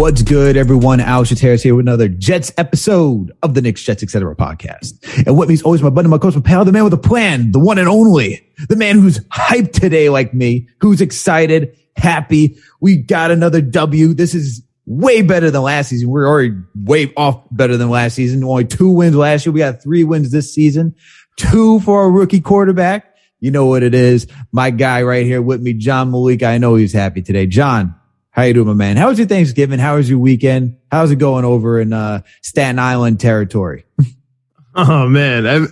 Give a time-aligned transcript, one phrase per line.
[0.00, 0.98] What's good, everyone?
[0.98, 4.34] Al Terrace here with another Jets episode of the Knicks, Jets, etc.
[4.34, 4.94] podcast.
[5.26, 6.96] And with me is always my buddy, my coach, my pal, the man with a
[6.96, 12.56] plan, the one and only, the man who's hyped today like me, who's excited, happy.
[12.80, 14.14] We got another W.
[14.14, 16.08] This is way better than last season.
[16.08, 18.42] We're already way off better than last season.
[18.42, 19.52] Only two wins last year.
[19.52, 20.94] We got three wins this season,
[21.36, 23.16] two for a rookie quarterback.
[23.38, 24.28] You know what it is.
[24.50, 26.42] My guy right here with me, John Malik.
[26.42, 27.46] I know he's happy today.
[27.46, 27.99] John,
[28.40, 28.96] how you doing, my man?
[28.96, 29.78] How was your Thanksgiving?
[29.78, 30.78] How was your weekend?
[30.90, 33.84] How's it going over in uh, Staten Island territory?
[34.74, 35.68] oh man,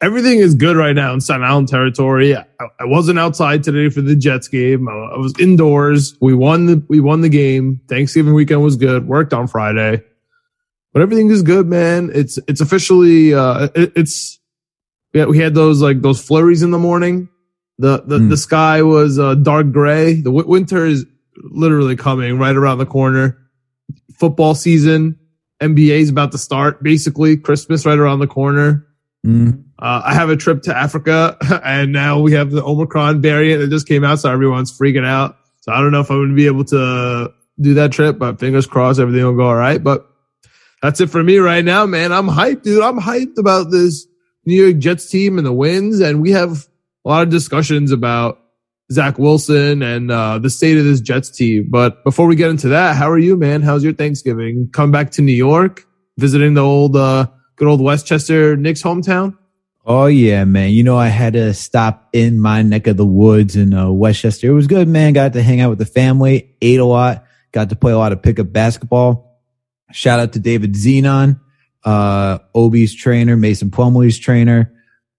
[0.00, 2.36] everything is good right now in Staten Island territory.
[2.36, 4.88] I, I wasn't outside today for the Jets game.
[4.88, 6.16] I, I, was indoors.
[6.20, 7.80] We won the we won the game.
[7.86, 9.06] Thanksgiving weekend was good.
[9.06, 10.02] Worked on Friday,
[10.92, 12.10] but everything is good, man.
[12.12, 14.40] It's it's officially uh, it, it's
[15.12, 15.26] yeah.
[15.26, 17.28] We had those like those flurries in the morning.
[17.78, 18.30] The the, mm.
[18.30, 20.14] the sky was uh, dark gray.
[20.14, 21.06] The w- winter is
[21.50, 23.38] literally coming right around the corner.
[24.18, 25.18] Football season,
[25.60, 26.82] NBA is about to start.
[26.82, 28.86] Basically, Christmas right around the corner.
[29.26, 29.60] Mm-hmm.
[29.78, 33.70] Uh, I have a trip to Africa, and now we have the Omicron variant that
[33.70, 35.36] just came out, so everyone's freaking out.
[35.60, 38.38] So I don't know if I'm going to be able to do that trip, but
[38.38, 39.82] fingers crossed, everything will go all right.
[39.82, 40.06] But
[40.82, 42.12] that's it for me right now, man.
[42.12, 42.82] I'm hyped, dude.
[42.82, 44.06] I'm hyped about this
[44.44, 46.66] New York Jets team and the wins, and we have
[47.04, 48.43] a lot of discussions about
[48.92, 51.68] Zach Wilson and uh, the state of this Jets team.
[51.70, 53.62] But before we get into that, how are you, man?
[53.62, 54.68] How's your Thanksgiving?
[54.72, 55.86] Come back to New York,
[56.18, 59.36] visiting the old, uh, good old Westchester Knicks hometown?
[59.86, 60.70] Oh yeah, man.
[60.70, 64.48] You know, I had to stop in my neck of the woods in uh, Westchester.
[64.48, 65.12] It was good, man.
[65.12, 68.12] Got to hang out with the family, ate a lot, got to play a lot
[68.12, 69.42] of pickup basketball.
[69.92, 71.38] Shout out to David Zenon,
[71.84, 74.72] uh, Obi's trainer, Mason Plumlee's trainer,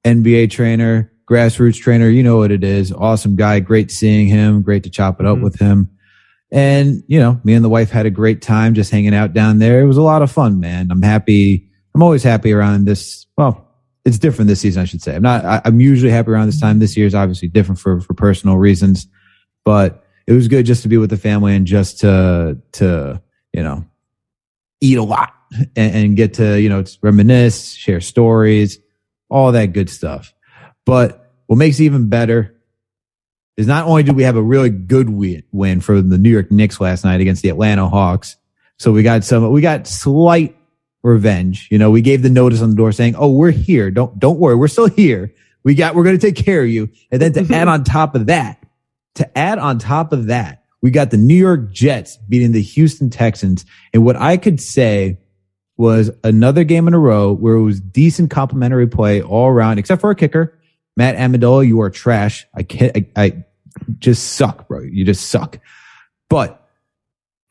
[0.04, 2.10] NBA trainer, grassroots trainer.
[2.10, 2.92] You know what it is.
[2.92, 3.60] Awesome guy.
[3.60, 4.62] Great seeing him.
[4.62, 5.44] Great to chop it up mm-hmm.
[5.44, 5.90] with him.
[6.52, 9.60] And, you know, me and the wife had a great time just hanging out down
[9.60, 9.82] there.
[9.82, 10.92] It was a lot of fun, man.
[10.92, 11.70] I'm happy.
[11.94, 13.26] I'm always happy around this.
[13.38, 13.68] Well,
[14.06, 15.16] it's different this season, I should say.
[15.16, 16.78] I'm not, I, am usually happy around this time.
[16.80, 19.08] This year is obviously different for, for personal reasons,
[19.64, 23.22] but it was good just to be with the family and just to, to,
[23.52, 23.84] you know,
[24.82, 25.34] eat a lot
[25.76, 28.78] and, and get to, you know, reminisce, share stories,
[29.30, 30.35] all that good stuff.
[30.86, 32.56] But what makes it even better
[33.58, 36.80] is not only did we have a really good win for the New York Knicks
[36.80, 38.36] last night against the Atlanta Hawks,
[38.78, 40.58] so we got some, we got slight
[41.04, 41.70] revenge.
[41.72, 43.92] You know, we gave the notice on the door saying, "Oh, we're here.
[43.92, 45.34] Don't don't worry, we're still here.
[45.64, 47.54] We got, we're going to take care of you." And then to mm-hmm.
[47.54, 48.64] add on top of that,
[49.16, 53.10] to add on top of that, we got the New York Jets beating the Houston
[53.10, 55.20] Texans, and what I could say
[55.78, 60.02] was another game in a row where it was decent complimentary play all around, except
[60.02, 60.58] for a kicker.
[60.98, 62.46] Matt Ammendola, you are trash.
[62.54, 63.46] I can't, I, I
[64.00, 64.82] just suck, bro.
[64.82, 65.60] You just suck.
[66.30, 66.62] But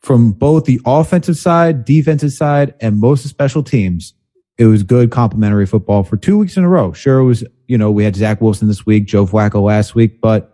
[0.01, 4.13] from both the offensive side, defensive side, and most special teams,
[4.57, 6.93] it was good complimentary football for two weeks in a row.
[6.93, 10.21] Sure, it was, you know, we had Zach Wilson this week, Joe Flacco last week,
[10.21, 10.51] but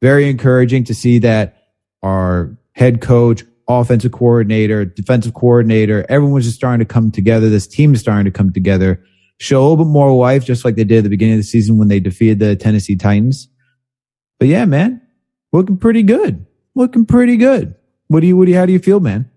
[0.00, 1.56] very encouraging to see that
[2.02, 7.48] our head coach, offensive coordinator, defensive coordinator, everyone was just starting to come together.
[7.48, 9.02] This team is starting to come together
[9.38, 11.44] show a little bit more life, just like they did at the beginning of the
[11.44, 13.48] season when they defeated the Tennessee Titans.
[14.38, 15.00] But yeah, man,
[15.52, 16.46] looking pretty good.
[16.74, 17.74] Looking pretty good.
[18.08, 19.30] What do you, what do you, how do you feel, man?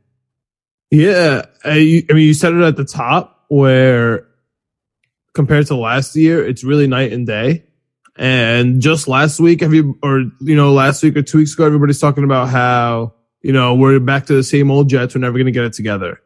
[0.91, 1.43] Yeah.
[1.63, 4.27] I, I mean, you said it at the top where
[5.33, 7.65] compared to last year, it's really night and day.
[8.17, 11.65] And just last week, have you, or, you know, last week or two weeks ago,
[11.65, 15.13] everybody's talking about how, you know, we're back to the same old Jets.
[15.13, 16.21] We're never going to get it together.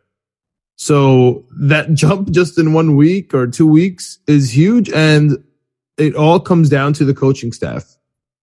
[0.79, 4.89] So that jump just in one week or two weeks is huge.
[4.89, 5.43] And
[5.97, 7.85] it all comes down to the coaching staff.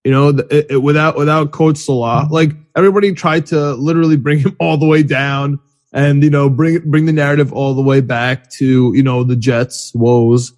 [0.05, 2.33] You know, it, it, without, without coach Salah, mm-hmm.
[2.33, 5.59] like everybody tried to literally bring him all the way down
[5.93, 9.35] and, you know, bring, bring the narrative all the way back to, you know, the
[9.35, 10.53] Jets woes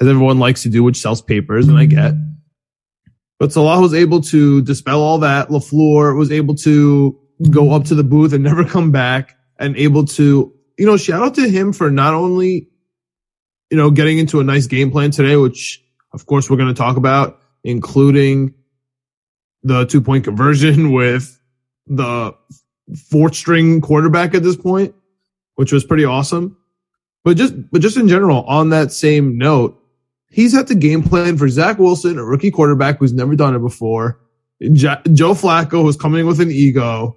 [0.00, 1.96] as everyone likes to do, which sells papers and I mm-hmm.
[1.96, 2.14] get.
[3.40, 5.48] But Salah was able to dispel all that.
[5.48, 7.18] LaFleur was able to
[7.50, 7.74] go mm-hmm.
[7.74, 11.34] up to the booth and never come back and able to you know, shout out
[11.36, 12.68] to him for not only,
[13.70, 15.82] you know, getting into a nice game plan today, which
[16.12, 18.54] of course we're going to talk about, including
[19.62, 21.40] the two point conversion with
[21.86, 22.34] the
[23.10, 24.94] fourth string quarterback at this point,
[25.54, 26.56] which was pretty awesome.
[27.24, 29.80] But just, but just in general, on that same note,
[30.28, 33.60] he's had the game plan for Zach Wilson, a rookie quarterback who's never done it
[33.60, 34.20] before.
[34.60, 37.16] Joe Flacco, who's coming with an ego.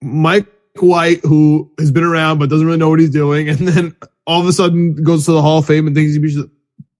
[0.00, 3.96] Mike White, who has been around but doesn't really know what he's doing, and then
[4.26, 6.50] all of a sudden goes to the Hall of Fame and thinks he should,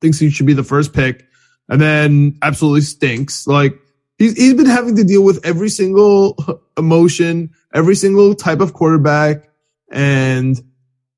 [0.01, 1.25] thinks he should be the first pick,
[1.69, 3.47] and then absolutely stinks.
[3.47, 3.75] Like
[4.19, 6.37] he's he's been having to deal with every single
[6.77, 9.49] emotion, every single type of quarterback,
[9.91, 10.61] and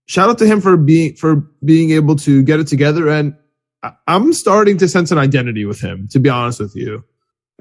[0.06, 3.08] shout out to him for being for being able to get it together.
[3.08, 3.36] And
[4.06, 7.04] I'm starting to sense an identity with him, to be honest with you.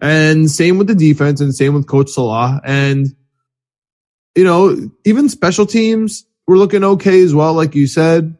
[0.02, 3.08] And same with the defense, and same with Coach Salah, and
[4.36, 8.38] you know even special teams we're looking okay as well, like you said.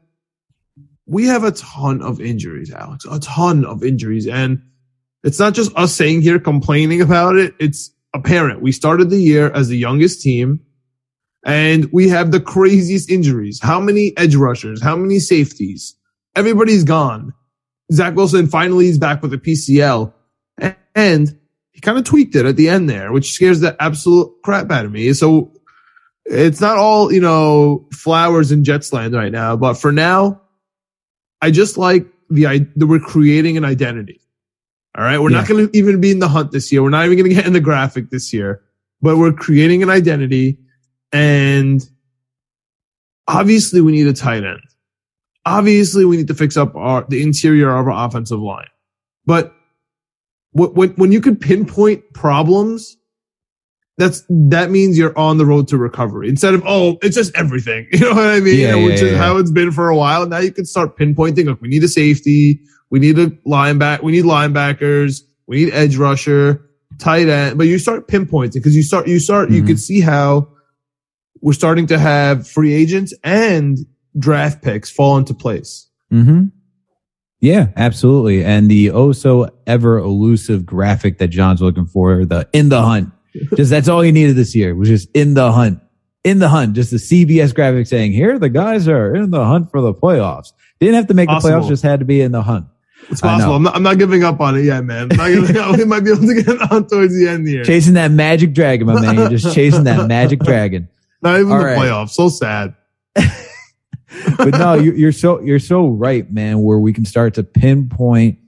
[1.08, 4.28] We have a ton of injuries, Alex, a ton of injuries.
[4.28, 4.62] And
[5.24, 7.54] it's not just us saying here complaining about it.
[7.60, 8.62] It's apparent.
[8.62, 10.62] We started the year as the youngest team
[11.46, 13.60] and we have the craziest injuries.
[13.62, 14.82] How many edge rushers?
[14.82, 15.96] How many safeties?
[16.36, 17.34] Everybody's gone.
[17.92, 20.12] Zach Wilson finally is back with a PCL
[20.96, 21.40] and
[21.72, 24.86] he kind of tweaked it at the end there, which scares the absolute crap out
[24.86, 25.14] of me.
[25.14, 25.52] So
[26.26, 30.42] it's not all, you know, flowers in Jets land right now, but for now,
[31.42, 34.22] I just like the, the we're creating an identity.
[34.98, 35.20] All right.
[35.20, 35.40] We're yeah.
[35.40, 36.82] not going to even be in the hunt this year.
[36.82, 38.62] We're not even going to get in the graphic this year,
[39.02, 40.58] but we're creating an identity
[41.12, 41.88] and
[43.28, 44.62] obviously we need a tight end.
[45.46, 48.68] Obviously we need to fix up our, the interior of our offensive line,
[49.26, 49.54] but
[50.54, 52.98] when, when you could pinpoint problems
[53.98, 57.88] that's that means you're on the road to recovery instead of oh it's just everything
[57.92, 59.18] you know what i mean yeah, which yeah, is yeah.
[59.18, 61.88] how it's been for a while now you can start pinpointing like we need a
[61.88, 62.60] safety
[62.90, 66.62] we need a linebacker we need linebackers we need edge rusher
[67.00, 69.56] tight end but you start pinpointing because you start you start mm-hmm.
[69.56, 70.48] you can see how
[71.42, 73.80] we're starting to have free agents and
[74.18, 76.46] draft picks fall into place mm-hmm.
[77.42, 78.44] Yeah, absolutely.
[78.44, 83.12] And the oh so ever elusive graphic that John's looking for, the in the hunt
[83.56, 85.80] just that's all he needed this year was just in the hunt,
[86.24, 86.76] in the hunt.
[86.76, 90.54] Just the CBS graphic saying, "Here the guys are in the hunt for the playoffs."
[90.80, 91.52] Didn't have to make possible.
[91.52, 92.68] the playoffs; just had to be in the hunt.
[93.10, 93.56] It's possible.
[93.56, 95.10] I'm not, I'm not, giving up on it yet, man.
[95.12, 95.78] I'm not giving up.
[95.78, 97.64] We might be able to get on towards the end here.
[97.64, 99.16] Chasing that magic dragon, my man.
[99.16, 100.90] You're just chasing that magic dragon.
[101.22, 101.78] Not even all the right.
[101.78, 102.12] playoffs.
[102.12, 102.76] So sad.
[103.16, 106.62] but no, you're so you're so right, man.
[106.62, 108.40] Where we can start to pinpoint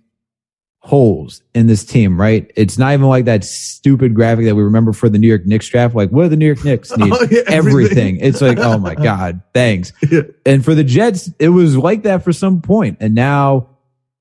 [0.88, 2.50] holes in this team, right?
[2.56, 5.68] It's not even like that stupid graphic that we remember for the New York Knicks
[5.68, 5.94] draft.
[5.94, 7.12] Like, what do the New York Knicks need?
[7.12, 7.58] Oh, yeah, everything.
[7.58, 8.20] everything.
[8.22, 9.92] It's like, oh my God, thanks.
[10.10, 10.22] Yeah.
[10.46, 13.00] And for the Jets, it was like that for some point.
[13.02, 13.68] And now,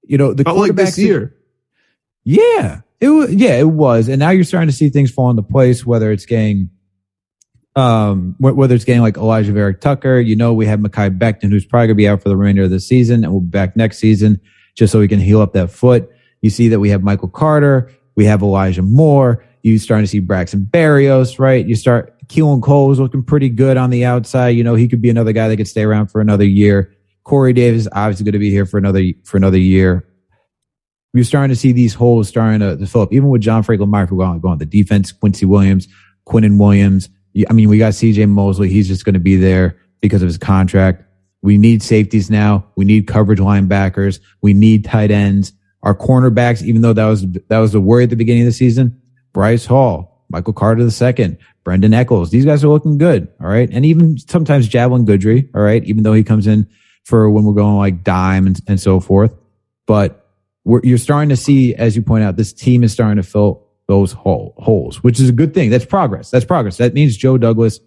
[0.03, 1.37] you know, the Felt like this year.
[2.25, 2.81] Yeah.
[3.01, 4.09] It was, yeah, it was.
[4.09, 6.71] And now you're starting to see things fall into place, whether it's getting,
[7.77, 11.87] um, whether it's getting like Alijah Vera-Tucker, you know, we have Mekhi Becton, who's probably
[11.87, 13.99] going to be out for the remainder of the season and we'll be back next
[13.99, 14.41] season
[14.75, 16.11] just so he can heal up that foot.
[16.43, 19.45] You see that we have Michael Carter, we have Elijah Moore.
[19.63, 21.67] You starting to see Braxton Barrios, right?
[21.67, 24.51] You start Keelan Cole is looking pretty good on the outside.
[24.51, 26.95] You know, he could be another guy that could stay around for another year.
[27.25, 30.07] Corey Davis obviously going to be here for another for another year.
[31.13, 33.89] You're starting to see these holes starting to, to fill up, even with John Franklin
[33.89, 35.89] Myers going, on the defense, Quincy Williams,
[36.29, 37.09] Quinnen Williams.
[37.49, 38.69] I mean, we got CJ Mosley.
[38.69, 41.05] He's just going to be there because of his contract.
[41.43, 42.67] We need safeties now.
[42.77, 44.21] We need coverage linebackers.
[44.43, 45.53] We need tight ends.
[45.87, 48.53] Our cornerbacks, even though that was that was a worry at the beginning of the
[48.53, 49.01] season,
[49.33, 53.29] Bryce Hall, Michael Carter the second, Brandon Echols, these guys are looking good.
[53.41, 53.69] All right.
[53.71, 56.69] And even sometimes Javelin Guidry, all right, even though he comes in
[57.05, 59.33] for when we're going like dime and, and so forth.
[59.87, 60.29] But
[60.65, 64.11] you're starting to see, as you point out, this team is starting to fill those
[64.11, 65.71] hole, holes, which is a good thing.
[65.71, 66.33] That's progress.
[66.33, 66.79] That's progress.
[66.79, 67.79] That means Joe Douglas,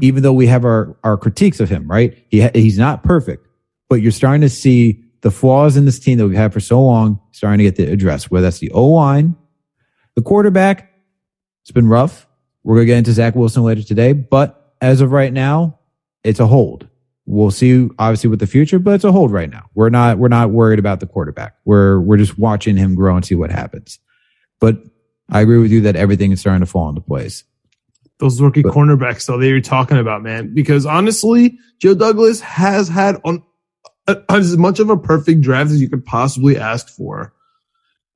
[0.00, 2.16] even though we have our, our critiques of him, right?
[2.30, 3.46] He, he's not perfect,
[3.90, 6.80] but you're starting to see the flaws in this team that we've had for so
[6.80, 9.34] long starting to get the address, whether that's the O line,
[10.14, 10.92] the quarterback.
[11.62, 12.28] It's been rough.
[12.62, 15.80] We're going to get into Zach Wilson later today, but as of right now,
[16.22, 16.88] it's a hold.
[17.24, 19.64] We'll see obviously with the future, but it's a hold right now.
[19.74, 21.56] We're not, we're not worried about the quarterback.
[21.64, 23.98] We're, we're just watching him grow and see what happens.
[24.60, 24.78] But
[25.28, 27.42] I agree with you that everything is starting to fall into place.
[28.20, 32.88] Those rookie but, cornerbacks, though, that you're talking about, man, because honestly, Joe Douglas has
[32.88, 33.42] had on
[34.28, 37.32] as much of a perfect draft as you could possibly ask for.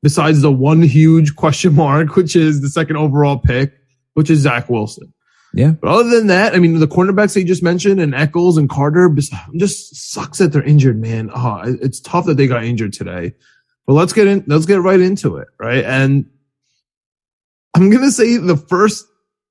[0.02, 3.74] Besides the one huge question mark, which is the second overall pick,
[4.14, 5.12] which is Zach Wilson.
[5.52, 5.72] Yeah.
[5.72, 8.70] But other than that, I mean, the cornerbacks that you just mentioned and Echols and
[8.70, 9.12] Carter
[9.56, 11.30] just sucks that they're injured, man.
[11.34, 13.34] Oh, it's tough that they got injured today.
[13.86, 15.48] But let's get in, let's get right into it.
[15.58, 15.84] Right.
[15.84, 16.30] And
[17.74, 19.06] I'm going to say the first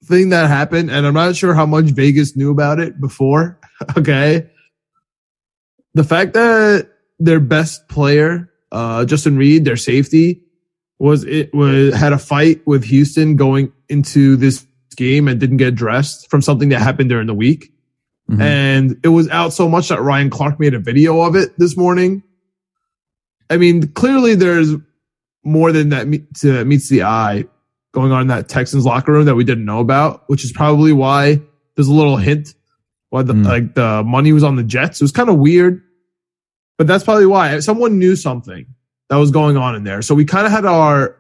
[0.05, 3.59] thing that happened, and I'm not sure how much Vegas knew about it before.
[3.95, 4.45] Okay.
[5.99, 6.87] The fact that
[7.19, 10.41] their best player, uh, Justin Reid, their safety,
[10.97, 14.65] was it was had a fight with Houston going into this
[14.95, 17.73] game and didn't get dressed from something that happened during the week.
[18.31, 18.39] Mhm.
[18.41, 21.75] And it was out so much that Ryan Clark made a video of it this
[21.75, 22.23] morning.
[23.49, 24.75] I mean, clearly there's
[25.43, 27.43] more than that to meets the eye
[27.91, 30.93] going on in that Texans locker room that we didn't know about, which is probably
[30.93, 31.41] why
[31.75, 32.53] there's a little hint
[33.09, 33.45] why the Mm.
[33.45, 35.01] like the money was on the Jets.
[35.01, 35.81] It was kind of weird,
[36.79, 38.65] but that's probably why someone knew something
[39.09, 40.01] that was going on in there.
[40.01, 41.17] So we kind of had our,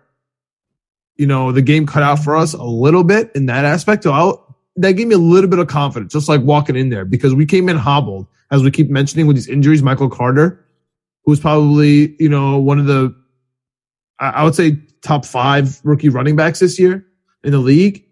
[1.17, 4.03] you know, the game cut out for us a little bit in that aspect.
[4.03, 7.03] So I'll, that gave me a little bit of confidence, just like walking in there
[7.03, 9.83] because we came in hobbled, as we keep mentioning with these injuries.
[9.83, 10.65] Michael Carter,
[11.25, 13.13] who's probably, you know, one of the,
[14.17, 17.05] I would say top five rookie running backs this year
[17.43, 18.05] in the league.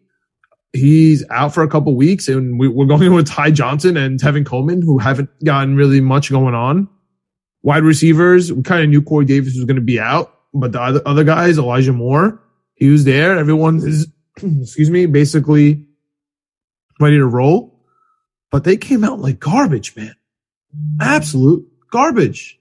[0.74, 4.46] He's out for a couple weeks and we, we're going with Ty Johnson and Tevin
[4.46, 6.90] Coleman, who haven't gotten really much going on.
[7.64, 10.82] Wide receivers, we kind of knew Corey Davis was going to be out, but the
[10.82, 12.42] other, other guys, Elijah Moore,
[12.76, 13.38] he was there.
[13.38, 15.86] Everyone is, excuse me, basically
[17.00, 17.84] ready to roll.
[18.52, 20.16] But they came out like garbage, man.
[21.02, 22.60] Absolute garbage.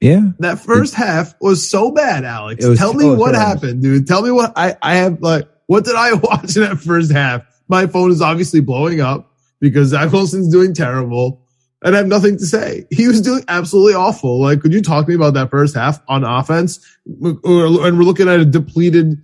[0.00, 0.30] yeah.
[0.38, 2.64] That first half was so bad, Alex.
[2.64, 4.06] Was- Tell me oh, what happened, dude.
[4.06, 7.42] Tell me what I, I have like what did I watch in that first half?
[7.68, 11.46] My phone is obviously blowing up because Zach Wilson's doing terrible.
[11.82, 12.86] And I have nothing to say.
[12.90, 14.40] He was doing absolutely awful.
[14.40, 16.78] Like, could you talk to me about that first half on offense?
[17.06, 19.22] And we're looking at a depleted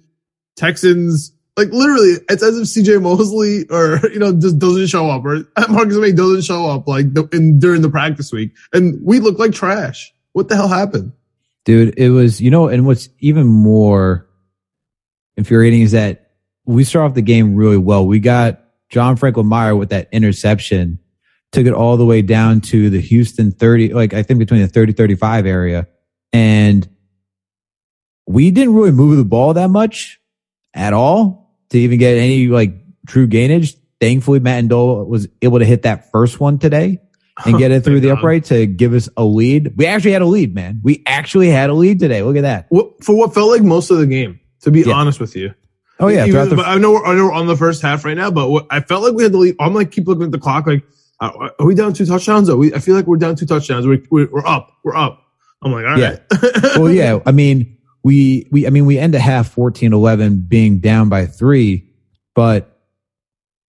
[0.57, 1.33] Texans.
[1.57, 5.47] Like literally, it's as if CJ Mosley or, you know, just doesn't show up or
[5.69, 8.53] Marcus Maye doesn't show up like in, during the practice week.
[8.73, 10.13] And we look like trash.
[10.33, 11.13] What the hell happened?
[11.65, 14.27] Dude, it was, you know, and what's even more
[15.37, 16.31] infuriating is that
[16.65, 18.07] we start off the game really well.
[18.07, 20.99] We got John Franklin Meyer with that interception,
[21.53, 24.69] took it all the way down to the Houston 30, like I think between the
[24.69, 25.87] 30, 35 area.
[26.33, 26.87] And
[28.27, 30.21] we didn't really move the ball that much
[30.75, 32.73] at all to even get any like
[33.07, 33.77] true gainage.
[34.01, 36.99] Thankfully, Matt Ammendola was able to hit that first one today
[37.45, 39.75] and get it through the upright to give us a lead.
[39.77, 40.81] We actually had a lead, man.
[40.83, 42.23] We actually had a lead today.
[42.23, 42.69] Look at that.
[43.03, 44.95] For what felt like most of the game, to be Yeah.
[44.95, 45.55] honest with you.
[45.99, 48.17] Oh yeah, Even- the I know we're, I know we're on the first half right
[48.17, 49.57] now, but what, I felt like we had the lead.
[49.59, 50.67] I'm like keep looking at the clock.
[50.67, 50.85] Like,
[51.21, 52.49] Uh, are we down two touchdowns?
[52.51, 53.87] Are we, I feel like we're down two touchdowns.
[53.87, 54.71] We're, we're, we're up.
[54.85, 55.23] We're up.
[55.63, 56.11] I'm like, all Yeah.
[56.11, 56.53] right.
[56.77, 57.19] well, yeah.
[57.25, 61.89] I mean, we we I mean we end a half 14-11 being down by three,
[62.35, 62.79] but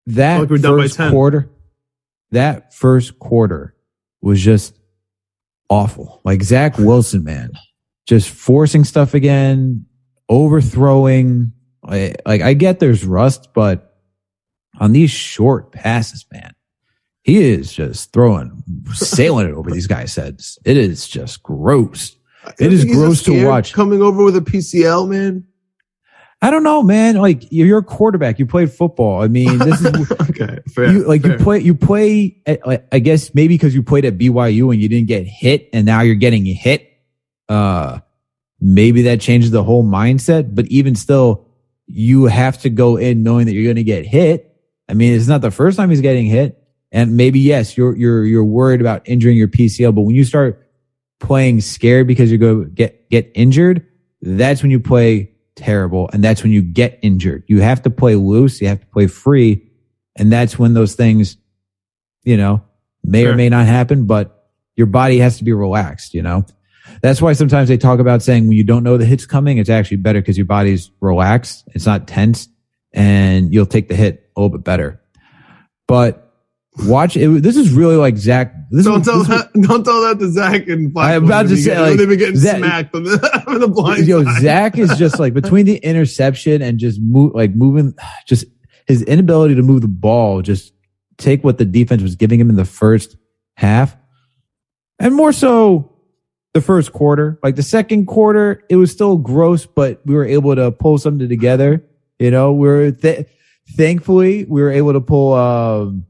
[0.06, 1.50] that Like we're down by first quarter,
[2.32, 3.74] that first quarter
[4.20, 4.74] was just
[5.70, 6.20] awful.
[6.24, 7.52] Like Zach Wilson, man,
[8.06, 9.86] just forcing stuff again,
[10.28, 11.52] overthrowing.
[11.84, 13.94] I- Like I get there's rust, but
[14.78, 16.52] on these short passes, man,
[17.26, 20.61] he is just throwing, sailing it over these guys' heads.
[20.64, 22.14] It is just gross.
[22.61, 23.73] It is gross to watch.
[23.73, 25.45] Coming over with a PCL, man.
[26.40, 27.16] I don't know, man.
[27.16, 28.38] Like you're a quarterback.
[28.38, 29.21] You played football.
[29.21, 30.92] I mean, this is okay, fair.
[30.92, 31.33] you like fair.
[31.33, 32.37] you play you play.
[32.47, 35.85] At, I guess maybe because you played at BYU and you didn't get hit, and
[35.85, 36.88] now you're getting hit.
[37.49, 37.99] Uh,
[38.61, 40.54] maybe that changes the whole mindset.
[40.54, 41.49] But even still,
[41.88, 44.56] you have to go in knowing that you're going to get hit.
[44.88, 46.62] I mean, it's not the first time he's getting hit,
[46.96, 49.94] and maybe yes, you're you're you're worried about injuring your PCL.
[49.94, 50.66] But when you start
[51.20, 53.86] playing scared because you go get get injured,
[54.22, 57.44] that's when you play terrible and that's when you get injured.
[57.48, 59.70] You have to play loose, you have to play free,
[60.16, 61.36] and that's when those things,
[62.24, 62.64] you know,
[63.04, 66.46] may or may not happen, but your body has to be relaxed, you know.
[67.02, 69.68] That's why sometimes they talk about saying when you don't know the hit's coming, it's
[69.68, 72.48] actually better because your body's relaxed, it's not tense,
[72.94, 75.02] and you'll take the hit a little bit better.
[75.86, 76.25] But
[76.85, 77.42] watch it.
[77.42, 78.52] This is really like Zach.
[78.71, 79.62] This Don't is, tell this is- that.
[79.68, 80.92] Don't tell that to Zach and.
[80.99, 83.68] I'm about to say, get- like, they've been getting Zach- smacked on the, on the
[83.68, 84.42] blind Yo, side.
[84.42, 87.95] Zach is just like between the interception and just move, like moving,
[88.26, 88.45] just
[88.87, 90.73] his inability to move the ball, just
[91.18, 93.16] take what the defense was giving him in the first
[93.54, 93.97] half,
[94.99, 95.92] and more so
[96.54, 97.38] the first quarter.
[97.42, 101.28] Like the second quarter, it was still gross, but we were able to pull something
[101.28, 101.85] together.
[102.18, 103.26] You know, we we're th-
[103.76, 105.35] thankfully we were able to pull.
[105.35, 106.06] Um,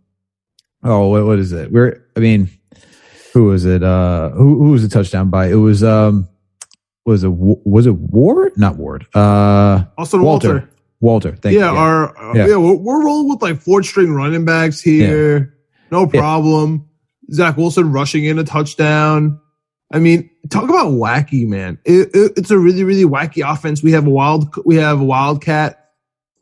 [0.87, 1.71] oh, what, what is it?
[1.73, 2.49] We're, I mean,
[3.33, 3.83] who was it?
[3.83, 5.49] Uh, who, who was the touchdown by?
[5.49, 6.29] It was um
[7.05, 8.53] was it was it Ward?
[8.57, 9.07] Not Ward.
[9.15, 10.49] Uh, Austin Walter.
[10.49, 10.71] Walter.
[11.01, 11.37] Walter.
[11.37, 11.79] Thank yeah, you.
[11.79, 12.47] our uh, Yeah.
[12.49, 15.55] yeah, we're, we're rolling with like four string running backs here.
[15.91, 16.89] No problem.
[17.33, 19.41] Zach Wilson rushing in a touchdown.
[19.93, 21.79] I mean, talk about wacky, man.
[21.85, 23.83] It, it- it's a really, really wacky offense.
[23.83, 25.91] We have a wild, we have a wildcat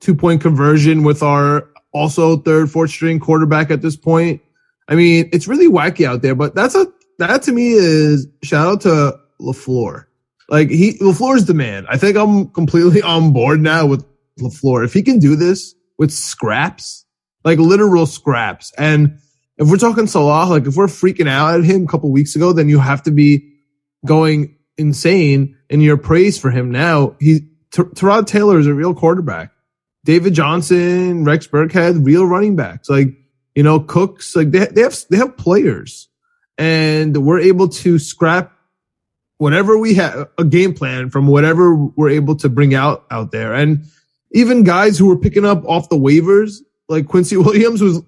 [0.00, 4.42] two point conversion with our also third, fourth string quarterback at this point.
[4.88, 6.86] I mean, it's really wacky out there, but that's a,
[7.18, 10.04] that to me is shout out to LaFleur.
[10.50, 11.86] Like he, LaFleur is the man.
[11.88, 14.04] I think I'm completely on board now with
[14.38, 14.84] LaFleur.
[14.84, 17.06] If he can do this with scraps,
[17.44, 19.18] like literal scraps, and
[19.56, 22.52] if we're talking Salah, like if we're freaking out at him a couple weeks ago,
[22.52, 23.52] then you have to be
[24.04, 27.16] going insane in your praise for him now.
[27.20, 29.53] He, Tyrod Taylor is a real quarterback.
[30.04, 32.88] David Johnson, Rex Burkhead, real running backs.
[32.88, 33.08] Like,
[33.54, 36.08] you know, Cooks, like they, they have, they have players
[36.58, 38.52] and we're able to scrap
[39.38, 43.54] whatever we have a game plan from whatever we're able to bring out out there.
[43.54, 43.84] And
[44.32, 46.58] even guys who were picking up off the waivers,
[46.88, 48.02] like Quincy Williams was,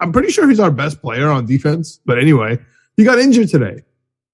[0.00, 2.00] I'm pretty sure he's our best player on defense.
[2.04, 2.58] But anyway,
[2.96, 3.82] he got injured today.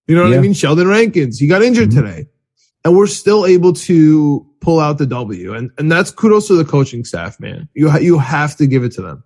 [0.07, 0.39] You know what yeah.
[0.39, 0.53] I mean?
[0.53, 2.07] Sheldon Rankins, he got injured mm-hmm.
[2.07, 2.29] today
[2.85, 5.55] and we're still able to pull out the W.
[5.55, 7.69] And, and that's kudos to the coaching staff, man.
[7.75, 9.25] You, ha- you have to give it to them.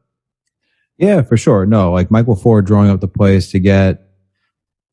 [0.99, 1.67] Yeah, for sure.
[1.67, 4.03] No, like Mike LaFleur drawing up the plays to get,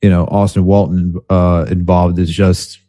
[0.01, 2.79] you know, Austin Walton, uh, involved is just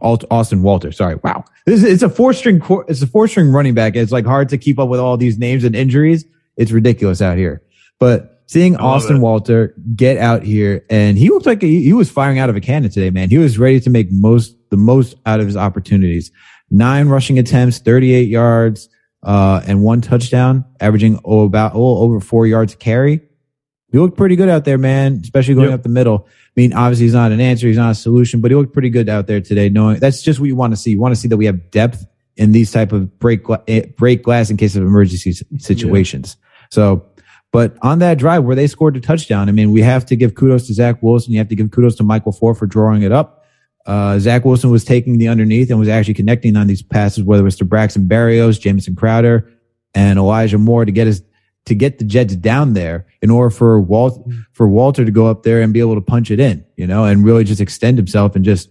[0.00, 0.92] Austin Walter.
[0.92, 1.16] Sorry.
[1.22, 1.44] Wow.
[1.66, 3.96] This is, it's a four string, it's a four string running back.
[3.96, 6.24] It's like hard to keep up with all these names and injuries.
[6.56, 7.62] It's ridiculous out here,
[7.98, 12.38] but seeing Austin Walter get out here and he looked like he, he, was firing
[12.38, 13.28] out of a cannon today, man.
[13.28, 16.30] He was ready to make most, the most out of his opportunities.
[16.70, 18.88] Nine rushing attempts, 38 yards,
[19.22, 23.20] uh, and one touchdown, averaging oh, about oh, over four yards carry.
[23.90, 25.78] He looked pretty good out there, man, especially going yep.
[25.78, 26.26] up the middle.
[26.28, 27.66] I mean, obviously he's not an answer.
[27.66, 29.70] He's not a solution, but he looked pretty good out there today.
[29.70, 30.90] Knowing that's just what you want to see.
[30.90, 32.06] You want to see that we have depth
[32.36, 36.36] in these type of break, eh, break glass in case of emergency situations.
[36.38, 36.66] Yeah.
[36.70, 37.06] So
[37.50, 40.34] but on that drive where they scored a touchdown, I mean, we have to give
[40.34, 41.32] kudos to Zach Wilson.
[41.32, 43.44] You have to give kudos to Mike LaFleur for drawing it up.
[43.88, 47.40] Uh, Zach Wilson was taking the underneath and was actually connecting on these passes, whether
[47.40, 49.50] it was to Braxton Barrios, Jamison Crowder,
[49.94, 51.22] and Elijah Moore to get his
[51.64, 55.42] to get the Jets down there in order for Walt for Walter to go up
[55.42, 58.36] there and be able to punch it in, you know, and really just extend himself
[58.36, 58.70] and just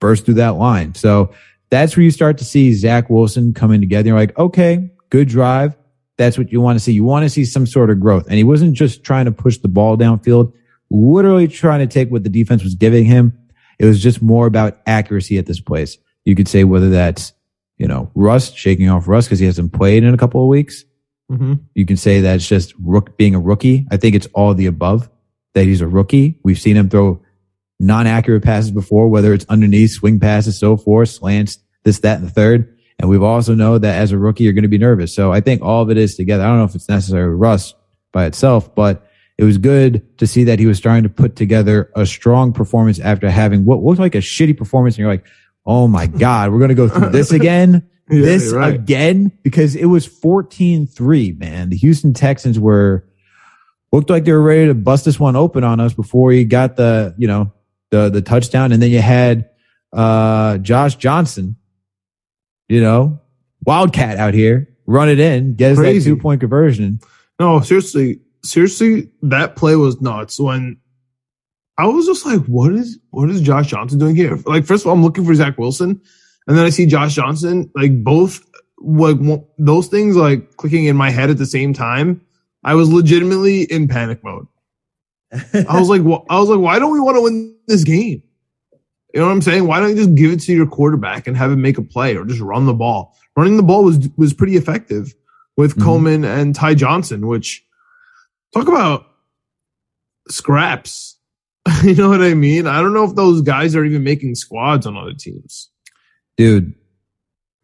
[0.00, 0.94] burst through that line.
[0.94, 1.32] So
[1.70, 4.08] that's where you start to see Zach Wilson coming together.
[4.08, 5.76] You're like, okay, good drive
[6.16, 6.92] that's what you want to see.
[6.92, 8.26] You want to see some sort of growth.
[8.26, 10.52] And he wasn't just trying to push the ball downfield,
[10.90, 13.36] literally trying to take what the defense was giving him.
[13.78, 15.98] It was just more about accuracy at this place.
[16.24, 17.32] You could say whether that's,
[17.76, 20.84] you know, rust, shaking off rust because he hasn't played in a couple of weeks.
[21.30, 21.54] Mm-hmm.
[21.74, 23.86] You can say that's just rook being a rookie.
[23.90, 25.10] I think it's all the above
[25.54, 26.38] that he's a rookie.
[26.42, 27.22] We've seen him throw
[27.80, 32.32] non-accurate passes before, whether it's underneath swing passes, so forth, slants, this, that, and the
[32.32, 32.76] third.
[32.98, 35.14] And we've also know that as a rookie, you're going to be nervous.
[35.14, 36.44] So I think all of it is together.
[36.44, 37.74] I don't know if it's necessarily rust
[38.12, 39.03] by itself, but
[39.36, 43.00] it was good to see that he was starting to put together a strong performance
[43.00, 44.94] after having what looked like a shitty performance.
[44.94, 45.26] And you're like,
[45.66, 47.88] Oh my God, we're going to go through this again.
[48.10, 48.74] yeah, this right.
[48.74, 51.70] again, because it was 14 3, man.
[51.70, 53.08] The Houston Texans were
[53.92, 56.76] looked like they were ready to bust this one open on us before he got
[56.76, 57.52] the, you know,
[57.90, 58.72] the, the touchdown.
[58.72, 59.48] And then you had,
[59.92, 61.56] uh, Josh Johnson
[62.68, 63.20] you know,
[63.64, 67.00] wildcat out here, run it in, get us that two point conversion.
[67.38, 70.38] No, seriously, seriously, that play was nuts.
[70.38, 70.78] When
[71.78, 74.38] I was just like, what is what is Josh Johnson doing here?
[74.46, 76.00] Like, first of all, I'm looking for Zach Wilson,
[76.46, 77.70] and then I see Josh Johnson.
[77.74, 78.44] Like both,
[78.78, 79.16] like
[79.58, 82.20] those things, like clicking in my head at the same time.
[82.62, 84.46] I was legitimately in panic mode.
[85.32, 88.22] I was like, I was like, why don't we want to win this game?
[89.12, 89.66] You know what I'm saying?
[89.66, 92.16] Why don't you just give it to your quarterback and have him make a play
[92.16, 93.16] or just run the ball?
[93.36, 95.14] Running the ball was was pretty effective
[95.56, 95.84] with mm-hmm.
[95.84, 97.63] Coleman and Ty Johnson, which
[98.54, 99.06] talk about
[100.28, 101.18] scraps.
[101.82, 102.66] you know what I mean?
[102.66, 105.70] I don't know if those guys are even making squads on other teams.
[106.36, 106.74] Dude,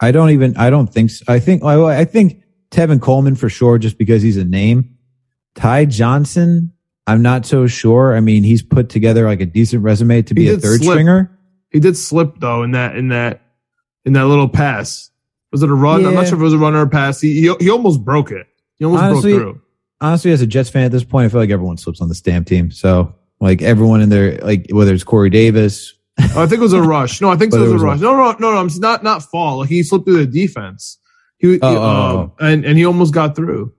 [0.00, 1.24] I don't even I don't think so.
[1.28, 4.96] I think I think Tevin Coleman for sure just because he's a name.
[5.54, 6.72] Ty Johnson,
[7.06, 8.16] I'm not so sure.
[8.16, 10.92] I mean, he's put together like a decent resume to be a third slip.
[10.92, 11.38] stringer.
[11.70, 13.42] He did slip though in that in that
[14.04, 15.10] in that little pass.
[15.52, 16.02] Was it a run?
[16.02, 16.08] Yeah.
[16.08, 17.20] I'm not sure if it was a run or a pass.
[17.20, 18.46] He he, he almost broke it.
[18.76, 19.62] He almost honestly, broke through.
[20.00, 22.14] Honestly, as a Jets fan at this point, I feel like everyone slips on the
[22.14, 22.70] stamp team.
[22.70, 25.94] So like everyone in there, like whether it's Corey Davis.
[26.18, 27.20] oh, I think it was a rush.
[27.20, 28.00] No, I think it was, a rush.
[28.00, 28.64] No, no, no, no.
[28.64, 29.58] It's not not fall.
[29.58, 30.98] Like he slipped through the defense.
[31.38, 32.34] He, oh, he oh, um, oh.
[32.40, 33.74] and and he almost got through.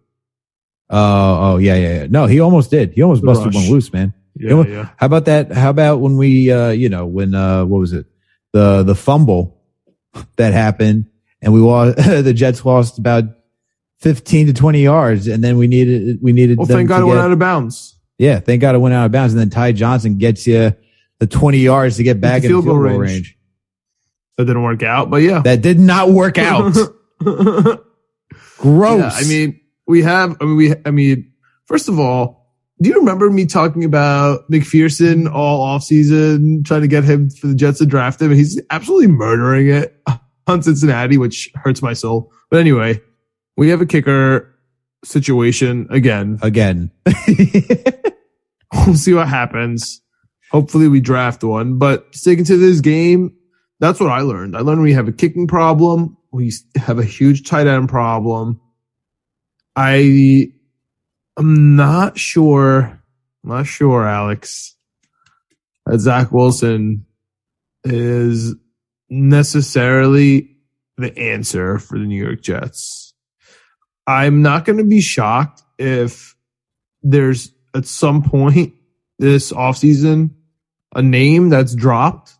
[0.91, 2.07] Oh, oh, yeah, yeah, yeah.
[2.09, 2.91] No, he almost did.
[2.91, 3.55] He almost the busted rush.
[3.55, 4.13] one loose, man.
[4.35, 4.89] Yeah, yeah.
[4.97, 5.51] How about that?
[5.51, 8.07] How about when we, uh, you know, when, uh, what was it?
[8.51, 9.57] The, the fumble
[10.35, 11.09] that happened
[11.41, 13.23] and we lost, the Jets lost about
[14.01, 16.57] 15 to 20 yards and then we needed, we needed.
[16.57, 17.97] Well, thank God it went out of bounds.
[18.17, 18.39] Yeah.
[18.39, 19.33] Thank God it went out of bounds.
[19.33, 20.75] And then Ty Johnson gets you
[21.19, 22.99] the 20 yards to get back in field goal range.
[22.99, 23.37] range.
[24.37, 25.41] That didn't work out, but yeah.
[25.41, 26.73] That did not work out.
[27.19, 28.99] Gross.
[28.99, 30.37] Yeah, I mean, we have.
[30.41, 30.73] I mean, we.
[30.85, 31.31] I mean,
[31.65, 37.03] first of all, do you remember me talking about McPherson all offseason, trying to get
[37.03, 38.31] him for the Jets to draft him?
[38.31, 39.95] And he's absolutely murdering it
[40.47, 42.31] on Cincinnati, which hurts my soul.
[42.49, 42.99] But anyway,
[43.61, 44.57] we have a kicker
[45.05, 46.39] situation again.
[46.41, 46.89] Again.
[48.73, 50.01] we'll see what happens.
[50.49, 51.77] Hopefully we draft one.
[51.77, 53.35] But sticking to this game,
[53.79, 54.57] that's what I learned.
[54.57, 56.17] I learned we have a kicking problem.
[56.31, 58.59] We have a huge tight end problem.
[59.75, 60.51] I
[61.37, 62.99] am not sure.
[63.43, 64.75] I'm not sure, Alex,
[65.85, 67.05] that Zach Wilson
[67.83, 68.55] is
[69.07, 70.57] necessarily
[70.97, 73.10] the answer for the New York Jets.
[74.07, 76.35] I'm not going to be shocked if
[77.03, 78.73] there's at some point
[79.19, 80.31] this offseason
[80.95, 82.33] a name that's dropped,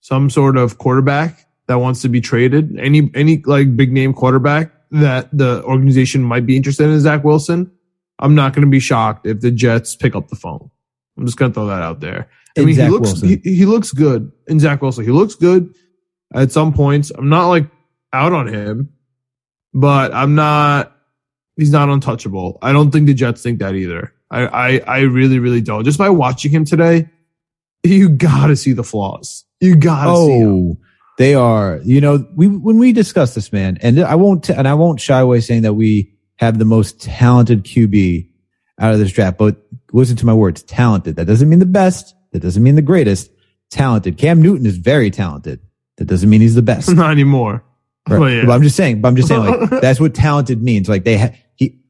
[0.00, 4.72] some sort of quarterback that wants to be traded, any any like big name quarterback
[4.90, 7.70] that the organization might be interested in Zach Wilson.
[8.18, 10.70] I'm not going to be shocked if the Jets pick up the phone.
[11.16, 12.28] I'm just going to throw that out there.
[12.56, 15.04] I mean, Zach he looks he, he, looks good in Zach Wilson.
[15.04, 15.74] He looks good
[16.32, 17.10] at some points.
[17.10, 17.68] I'm not like
[18.12, 18.90] out on him,
[19.74, 20.92] but I'm not.
[21.56, 22.58] He's not untouchable.
[22.62, 24.12] I don't think the Jets think that either.
[24.30, 25.84] I I, I really really don't.
[25.84, 27.08] Just by watching him today,
[27.82, 29.44] you got to see the flaws.
[29.60, 30.78] You got to oh, see them.
[31.18, 31.80] They are.
[31.84, 35.20] You know, we when we discuss this, man, and I won't and I won't shy
[35.20, 38.28] away saying that we have the most talented QB
[38.80, 39.38] out of this draft.
[39.38, 39.56] But
[39.92, 41.16] listen to my words, talented.
[41.16, 42.14] That doesn't mean the best.
[42.32, 43.30] That doesn't mean the greatest.
[43.70, 44.18] Talented.
[44.18, 45.60] Cam Newton is very talented.
[45.96, 46.88] That doesn't mean he's the best.
[46.94, 47.64] Not anymore.
[48.08, 48.18] Right.
[48.18, 48.44] But, yeah.
[48.46, 49.00] but I'm just saying.
[49.00, 49.42] But I'm just saying.
[49.44, 50.88] Like that's what talented means.
[50.88, 51.80] Like they ha- he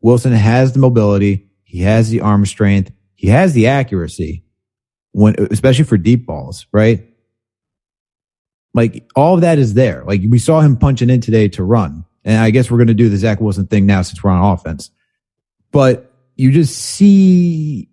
[0.00, 1.48] Wilson has the mobility.
[1.62, 2.92] He has the arm strength.
[3.14, 4.44] He has the accuracy
[5.12, 7.06] when, especially for deep balls, right?
[8.74, 10.04] Like all of that is there.
[10.04, 12.04] Like we saw him punching in today to run.
[12.24, 14.52] And I guess we're going to do the Zach Wilson thing now since we're on
[14.52, 14.90] offense.
[15.72, 17.88] But you just see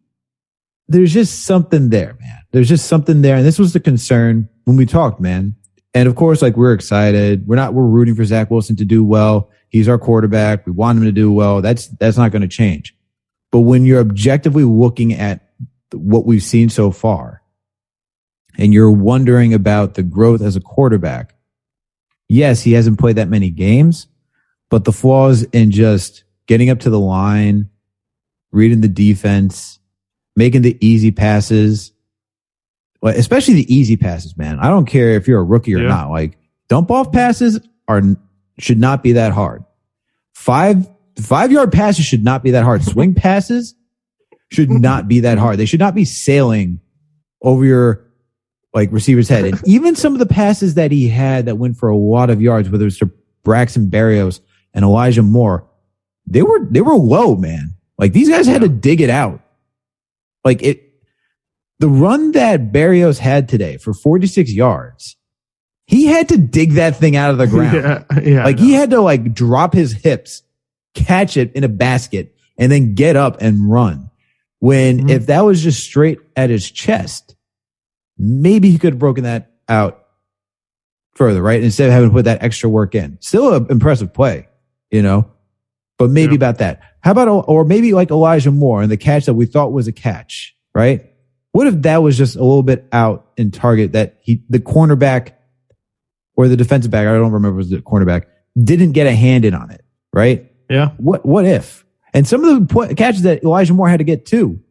[0.87, 2.39] there's just something there, man.
[2.51, 3.35] There's just something there.
[3.35, 5.55] And this was the concern when we talked, man.
[5.93, 7.47] And of course, like we're excited.
[7.47, 9.49] We're not, we're rooting for Zach Wilson to do well.
[9.69, 10.65] He's our quarterback.
[10.65, 11.61] We want him to do well.
[11.61, 12.95] That's, that's not going to change.
[13.51, 15.49] But when you're objectively looking at
[15.93, 17.41] what we've seen so far
[18.57, 21.33] and you're wondering about the growth as a quarterback,
[22.27, 24.07] yes, he hasn't played that many games,
[24.69, 27.69] but the flaws in just getting up to the line,
[28.51, 29.79] reading the defense,
[30.35, 31.91] making the easy passes,
[33.03, 34.59] especially the easy passes, man.
[34.59, 35.89] I don't care if you're a rookie or yeah.
[35.89, 36.09] not.
[36.09, 38.01] Like dump off passes are
[38.59, 39.63] should not be that hard.
[40.33, 40.87] Five
[41.19, 42.83] five yard passes should not be that hard.
[42.85, 43.75] Swing passes
[44.51, 45.57] should not be that hard.
[45.57, 46.79] They should not be sailing
[47.41, 48.05] over your
[48.73, 49.45] like receiver's head.
[49.45, 52.41] And even some of the passes that he had that went for a lot of
[52.41, 53.11] yards, whether it's to
[53.43, 54.41] Braxton Barrios
[54.73, 55.67] and Elijah Moore,
[56.25, 57.75] they were they were low, man.
[57.97, 59.41] Like these guys had to dig it out.
[60.43, 60.86] Like it
[61.79, 65.15] the run that Barrios had today for 46 yards,
[65.85, 67.75] he had to dig that thing out of the ground.
[67.75, 70.43] yeah, yeah, like he had to like drop his hips,
[70.93, 74.09] catch it in a basket, and then get up and run.
[74.59, 75.09] When mm-hmm.
[75.09, 77.35] if that was just straight at his chest,
[78.17, 80.03] maybe he could have broken that out
[81.13, 81.61] further, right?
[81.61, 83.17] Instead of having to put that extra work in.
[83.21, 84.47] Still an impressive play,
[84.89, 85.29] you know,
[85.97, 86.37] but maybe yeah.
[86.37, 86.81] about that.
[87.01, 89.91] How about, or maybe like Elijah Moore and the catch that we thought was a
[89.91, 91.13] catch, right?
[91.51, 95.33] What if that was just a little bit out in target that he, the cornerback
[96.35, 98.25] or the defensive back, I don't remember was the cornerback,
[98.61, 99.83] didn't get a hand in on it,
[100.13, 100.51] right?
[100.69, 100.89] Yeah.
[100.97, 101.85] What, what if?
[102.13, 104.61] And some of the catches that Elijah Moore had to get too,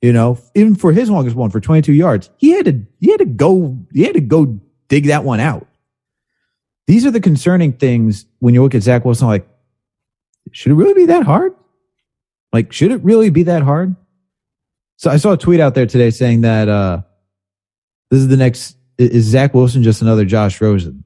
[0.00, 3.18] you know, even for his longest one for 22 yards, he had to, he had
[3.18, 5.66] to go, he had to go dig that one out.
[6.86, 9.48] These are the concerning things when you look at Zach Wilson, like,
[10.52, 11.54] should it really be that hard?
[12.52, 13.96] Like, should it really be that hard?
[14.96, 17.02] So I saw a tweet out there today saying that, uh,
[18.10, 21.04] this is the next, is Zach Wilson just another Josh Rosen?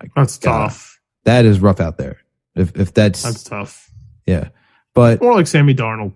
[0.00, 1.00] Like, that's God, tough.
[1.24, 2.18] That is rough out there.
[2.54, 3.90] If, if that's, that's tough.
[4.26, 4.48] Yeah.
[4.94, 6.14] But more like Sammy Darnold.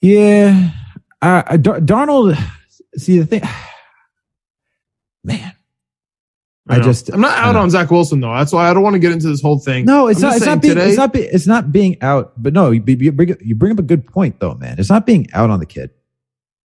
[0.00, 0.70] Yeah.
[1.22, 2.36] I, Dar- Darnold,
[2.96, 3.42] see the thing,
[5.24, 5.52] man.
[6.68, 8.34] I, I just I'm not out on Zach Wilson though.
[8.34, 9.86] That's why I don't want to get into this whole thing.
[9.86, 10.36] No, it's I'm not.
[10.36, 11.12] It's not, being, today, it's not.
[11.14, 12.34] Be, it's not being out.
[12.36, 14.78] But no, you, you, bring, you bring up a good point though, man.
[14.78, 15.90] It's not being out on the kid,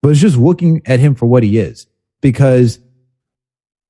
[0.03, 1.87] but it's just looking at him for what he is.
[2.21, 2.81] Because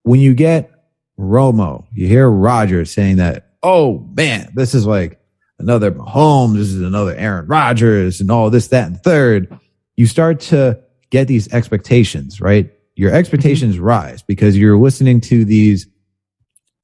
[0.05, 0.71] when you get
[1.19, 5.21] Romo, you hear Rodgers saying that, oh man, this is like
[5.59, 9.59] another Mahomes, this is another Aaron Rodgers, and all this, that, and third.
[9.97, 12.73] You start to get these expectations, right?
[12.97, 13.85] Your expectations mm-hmm.
[13.85, 15.87] rise because you're listening to these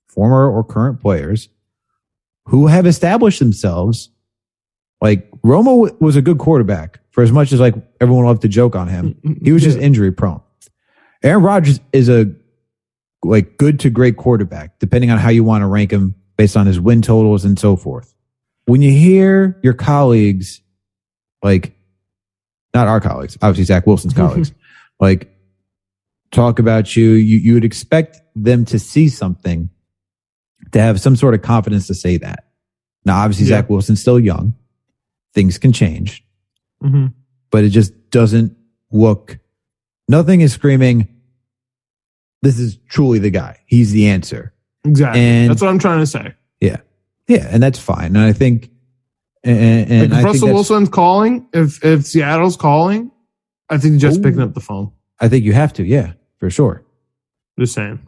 [0.09, 1.49] former or current players
[2.47, 4.11] who have established themselves
[5.01, 8.77] Like Romo was a good quarterback for as much as like everyone loved to joke
[8.77, 9.19] on him.
[9.43, 10.41] He was just injury prone.
[11.25, 12.33] Aaron Rodgers is a
[13.25, 16.65] like good to great quarterback, depending on how you want to rank him based on
[16.65, 18.15] his win totals and so forth.
[18.67, 20.61] When you hear your colleagues,
[21.43, 21.77] like
[22.73, 24.53] not our colleagues, obviously Zach Wilson's colleagues,
[25.01, 25.29] like
[26.31, 29.71] talk about you, you you would expect them to see something
[30.71, 32.45] to have some sort of confidence to say that.
[33.05, 33.57] Now, obviously, Yeah.
[33.63, 34.55] Zach Wilson's still young.
[35.35, 36.25] Things can change,
[36.83, 37.13] Mhm.
[37.51, 38.57] but it just doesn't
[38.93, 39.39] look,
[40.09, 41.09] nothing is screaming,
[42.43, 43.59] this is truly the guy.
[43.67, 44.53] He's the answer.
[44.85, 45.21] Exactly.
[45.21, 46.35] And- That's what I'm trying to say.
[46.61, 46.77] Yeah.
[47.27, 47.49] Yeah.
[47.51, 48.15] And that's fine.
[48.17, 48.71] And I think,
[49.45, 53.11] and, and Like if I Russell Wilson's calling, if if Seattle's calling,
[53.71, 54.93] I think just picking up the phone.
[55.21, 55.85] I think you have to.
[55.85, 56.85] Yeah, for sure.
[57.59, 57.99] Just saying.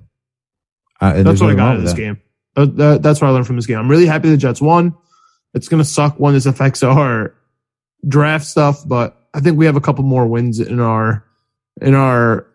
[1.00, 1.96] Uh, That's what I got of this that.
[1.98, 2.20] game.
[2.56, 3.78] That- that's what I learned from this game.
[3.78, 4.94] I'm really happy the Jets won.
[5.54, 7.34] It's going to suck when this affects our
[8.06, 11.24] draft stuff, but I think we have a couple more wins in our
[11.80, 12.46] in our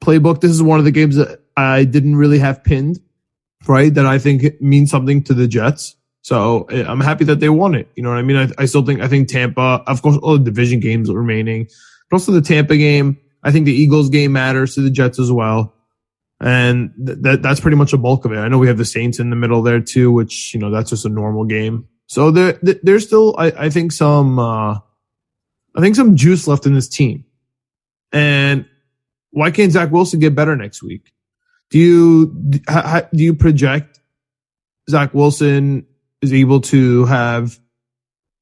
[0.00, 0.40] playbook.
[0.40, 3.00] This is one of the games that I didn't really have pinned,
[3.66, 3.92] right?
[3.92, 5.96] That I think means something to the Jets.
[6.22, 7.88] So eh, I'm happy that they won it.
[7.94, 8.36] You know what I mean?
[8.36, 11.68] I, I still think I think Tampa, of course, all the division games remaining,
[12.10, 13.18] but also the Tampa game.
[13.42, 15.74] I think the Eagles game matters to the Jets as well.
[16.40, 18.38] And th- that that's pretty much a bulk of it.
[18.38, 20.90] I know we have the Saints in the middle there too, which you know that's
[20.90, 21.88] just a normal game.
[22.08, 24.78] So there, there's still, I, I think some, uh,
[25.76, 27.24] I think some juice left in this team.
[28.12, 28.66] And
[29.30, 31.12] why can't Zach Wilson get better next week?
[31.70, 34.00] Do you do you project
[34.88, 35.86] Zach Wilson
[36.22, 37.58] is able to have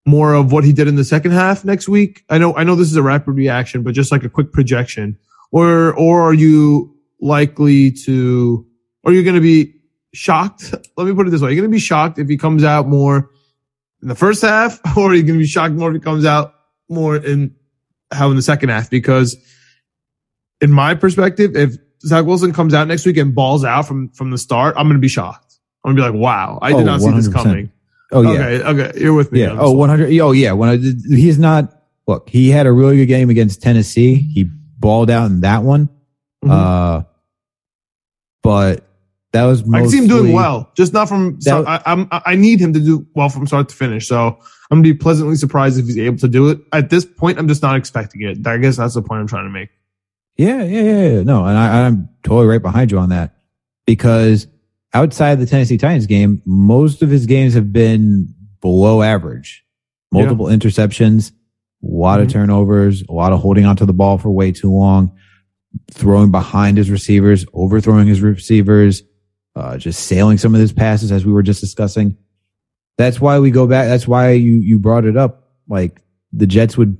[0.06, 2.24] more of what he did in the second half next week?
[2.30, 5.18] I know I know this is a rapid reaction, but just like a quick projection,
[5.50, 8.64] or or are you likely to?
[9.04, 9.74] Are you going to be
[10.14, 10.72] shocked?
[10.96, 12.86] Let me put it this way: You're going to be shocked if he comes out
[12.86, 13.28] more
[14.02, 16.24] in the first half, or are you going to be shocked more if he comes
[16.24, 16.54] out
[16.88, 17.54] more in
[18.12, 18.90] how in the second half?
[18.90, 19.36] Because
[20.60, 24.30] in my perspective, if Zach Wilson comes out next week and balls out from from
[24.30, 25.58] the start, I'm going to be shocked.
[25.84, 27.70] I'm going to be like, wow, I did Oh, not see this coming.
[28.12, 28.30] Oh, yeah.
[28.30, 29.40] Okay, okay, you're with me.
[29.40, 29.50] Yeah.
[29.52, 29.90] Oh, this one.
[29.90, 30.20] 100.
[30.20, 30.52] Oh, yeah.
[30.52, 31.72] When I did, he's not,
[32.06, 34.14] look, he had a really good game against Tennessee.
[34.14, 34.44] He
[34.78, 35.88] balled out in that one.
[36.44, 36.50] Mhm.
[36.50, 37.02] Uh,
[38.42, 38.85] but
[39.36, 41.40] that was I can see him doing well, just not from.
[41.40, 42.08] So I, I'm.
[42.10, 44.08] I need him to do well from start to finish.
[44.08, 44.26] So
[44.70, 46.58] I'm gonna be pleasantly surprised if he's able to do it.
[46.72, 48.46] At this point, I'm just not expecting it.
[48.46, 49.68] I guess that's the point I'm trying to make.
[50.36, 51.22] Yeah, yeah, yeah, yeah.
[51.22, 53.36] No, and I, I'm totally right behind you on that
[53.86, 54.46] because
[54.92, 59.64] outside of the Tennessee Titans game, most of his games have been below average.
[60.12, 61.32] Multiple interceptions,
[61.82, 62.22] a lot Mhm.
[62.24, 65.12] of turnovers, a lot of holding onto the ball for way too long,
[65.90, 69.02] throwing behind his receivers, overthrowing his receivers,
[69.56, 72.16] uh, just sailing some of his passes as we were just discussing.
[72.98, 73.88] That's why we go back.
[73.88, 75.48] That's why you you brought it up.
[75.68, 76.00] Like
[76.32, 76.96] the Jets would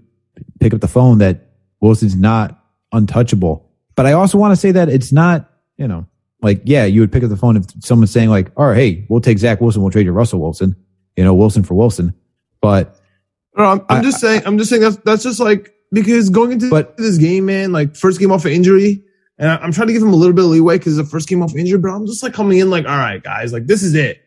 [0.61, 2.59] pick up the phone that Wilson's not
[2.93, 3.71] untouchable.
[3.95, 6.07] But I also want to say that it's not, you know,
[6.43, 9.07] like, yeah, you would pick up the phone if someone's saying like, all right, hey,
[9.09, 9.81] we'll take Zach Wilson.
[9.83, 10.77] We'll trade you Russell Wilson,
[11.17, 12.15] you know, Wilson for Wilson.
[12.61, 12.99] But
[13.57, 14.43] No, I'm, I'm I- just saying.
[14.45, 17.97] I'm just saying that's that's just like because going into But- this game, man, like
[17.97, 19.03] first game off of injury,
[19.39, 21.43] and I'm trying to give him a little bit of leeway because the first game
[21.43, 21.79] off injury.
[21.79, 24.23] But I'm just like coming in like, all right, guys, like this is it.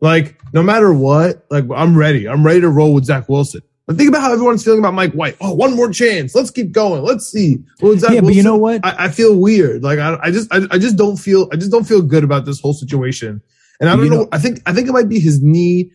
[0.00, 2.28] Like no matter what, like I'm ready.
[2.28, 3.62] I'm ready to roll with Zach Wilson.
[3.86, 5.36] But think about how everyone's feeling about Mike White.
[5.40, 6.34] Oh, one more chance.
[6.34, 7.02] Let's keep going.
[7.04, 7.58] Let's see.
[7.80, 8.84] Well, yeah, but you know what?
[8.84, 9.84] I, I feel weird.
[9.84, 12.44] Like I, I just, I, I just don't feel, I just don't feel good about
[12.44, 13.40] this whole situation.
[13.80, 15.92] And I don't know, know- I think, I think it might be his knee.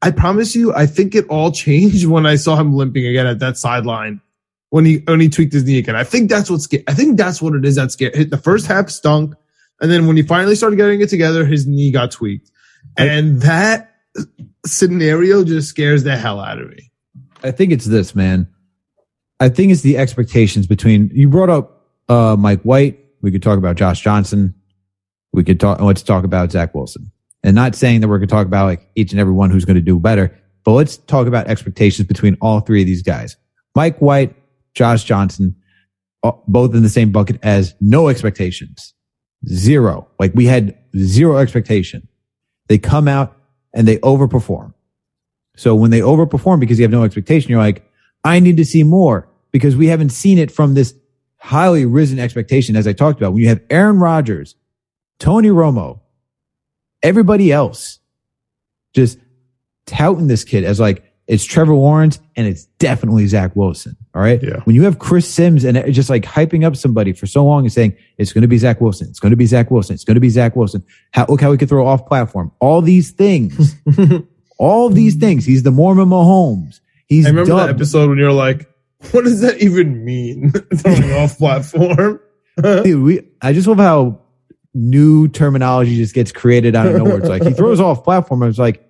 [0.00, 3.40] I promise you, I think it all changed when I saw him limping again at
[3.40, 4.22] that sideline
[4.74, 5.94] when he when he tweaked his knee again.
[5.94, 6.66] I think that's what's.
[6.88, 7.76] I think that's what it is.
[7.76, 8.16] That scared.
[8.16, 9.32] Hit the first half stunk,
[9.80, 12.50] and then when he finally started getting it together, his knee got tweaked,
[12.98, 13.94] and that
[14.66, 16.90] scenario just scares the hell out of me.
[17.44, 18.48] I think it's this, man.
[19.38, 22.98] I think it's the expectations between you brought up uh, Mike White.
[23.22, 24.56] We could talk about Josh Johnson.
[25.32, 25.80] We could talk.
[25.80, 27.12] Let's talk about Zach Wilson.
[27.44, 29.64] And not saying that we're going to talk about like each and every one who's
[29.64, 33.36] going to do better, but let's talk about expectations between all three of these guys:
[33.76, 34.34] Mike White,
[34.74, 35.56] Josh Johnson,
[36.22, 38.94] uh, both in the same bucket as no expectations,
[39.48, 40.08] zero.
[40.18, 42.08] Like we had zero expectation.
[42.68, 43.36] They come out
[43.72, 44.74] and they overperform.
[45.56, 47.88] So when they overperform because you have no expectation, you're like,
[48.24, 50.94] I need to see more because we haven't seen it from this
[51.36, 53.34] highly risen expectation, as I talked about.
[53.34, 54.56] When you have Aaron Rodgers,
[55.18, 56.00] Tony Romo,
[57.02, 57.98] everybody else
[58.94, 59.18] just
[59.86, 63.96] touting this kid as like, it's Trevor Lawrence and it's definitely Zach Wilson.
[64.14, 64.42] All right.
[64.42, 64.60] Yeah.
[64.64, 67.72] When you have Chris Sims and just like hyping up somebody for so long and
[67.72, 69.08] saying, it's going to be Zach Wilson.
[69.08, 69.94] It's going to be Zach Wilson.
[69.94, 70.84] It's going to be Zach Wilson.
[71.12, 72.52] How, look how we could throw off platform.
[72.60, 73.74] All these things
[74.58, 75.44] All these things.
[75.44, 76.80] He's the Mormon Mahomes.
[77.06, 78.70] He's I remember dubbed- that episode when you're like,
[79.10, 80.50] what does that even mean?
[80.74, 82.20] Throwing off platform.
[82.62, 84.20] Dude, we, I just love how
[84.72, 87.18] new terminology just gets created out of nowhere.
[87.18, 88.42] It's like he throws off platform.
[88.42, 88.88] I was like,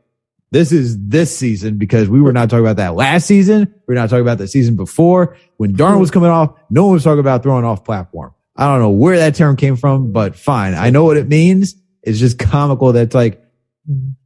[0.54, 3.74] this is this season because we were not talking about that last season.
[3.88, 6.54] We are not talking about the season before when Darnold was coming off.
[6.70, 8.32] No one was talking about throwing off platform.
[8.54, 10.74] I don't know where that term came from, but fine.
[10.74, 11.74] I know what it means.
[12.04, 12.92] It's just comical.
[12.92, 13.44] That's like,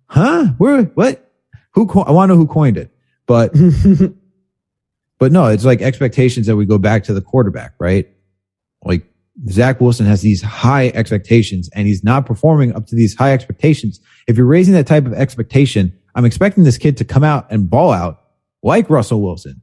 [0.05, 0.49] huh?
[0.59, 0.83] Where?
[0.83, 1.33] What?
[1.73, 1.87] Who?
[1.87, 2.91] Co- I want to know who coined it,
[3.27, 3.55] but
[5.19, 8.07] but no, it's like expectations that we go back to the quarterback, right?
[8.85, 9.11] Like
[9.49, 13.99] Zach Wilson has these high expectations and he's not performing up to these high expectations.
[14.27, 17.71] If you're raising that type of expectation, I'm expecting this kid to come out and
[17.71, 18.25] ball out
[18.61, 19.63] like Russell Wilson,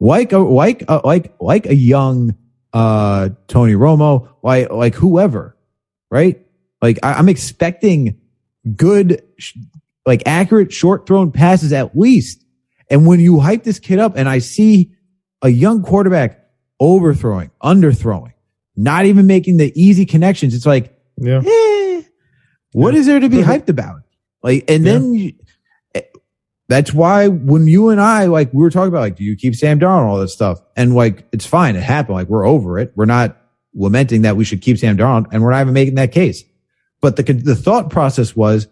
[0.00, 2.36] like a, like a, like like a young
[2.72, 5.58] uh Tony Romo, like like whoever,
[6.10, 6.40] right?
[6.80, 8.18] Like I, I'm expecting
[8.74, 9.58] good, sh-
[10.06, 12.46] like accurate short thrown passes at least.
[12.88, 14.92] And when you hype this kid up, and I see
[15.42, 16.46] a young quarterback
[16.80, 18.32] overthrowing, underthrowing,
[18.74, 21.42] not even making the easy connections, it's like, yeah.
[21.44, 22.02] eh,
[22.72, 24.00] what is there to be hyped about?
[24.42, 25.34] Like, and then you,
[26.70, 29.56] that's why when you and I, like, we were talking about, like, do you keep
[29.56, 30.60] Sam Darnold, all this stuff?
[30.76, 31.74] And like, it's fine.
[31.74, 32.14] It happened.
[32.14, 32.92] Like, we're over it.
[32.94, 33.36] We're not
[33.74, 36.44] lamenting that we should keep Sam Darnold and we're not even making that case.
[37.00, 38.68] But the, the thought process was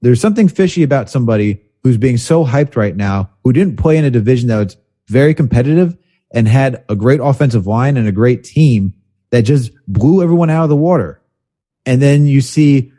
[0.00, 4.04] there's something fishy about somebody who's being so hyped right now, who didn't play in
[4.04, 5.96] a division that was very competitive
[6.32, 8.92] and had a great offensive line and a great team
[9.30, 11.22] that just blew everyone out of the water.
[11.86, 12.90] And then you see,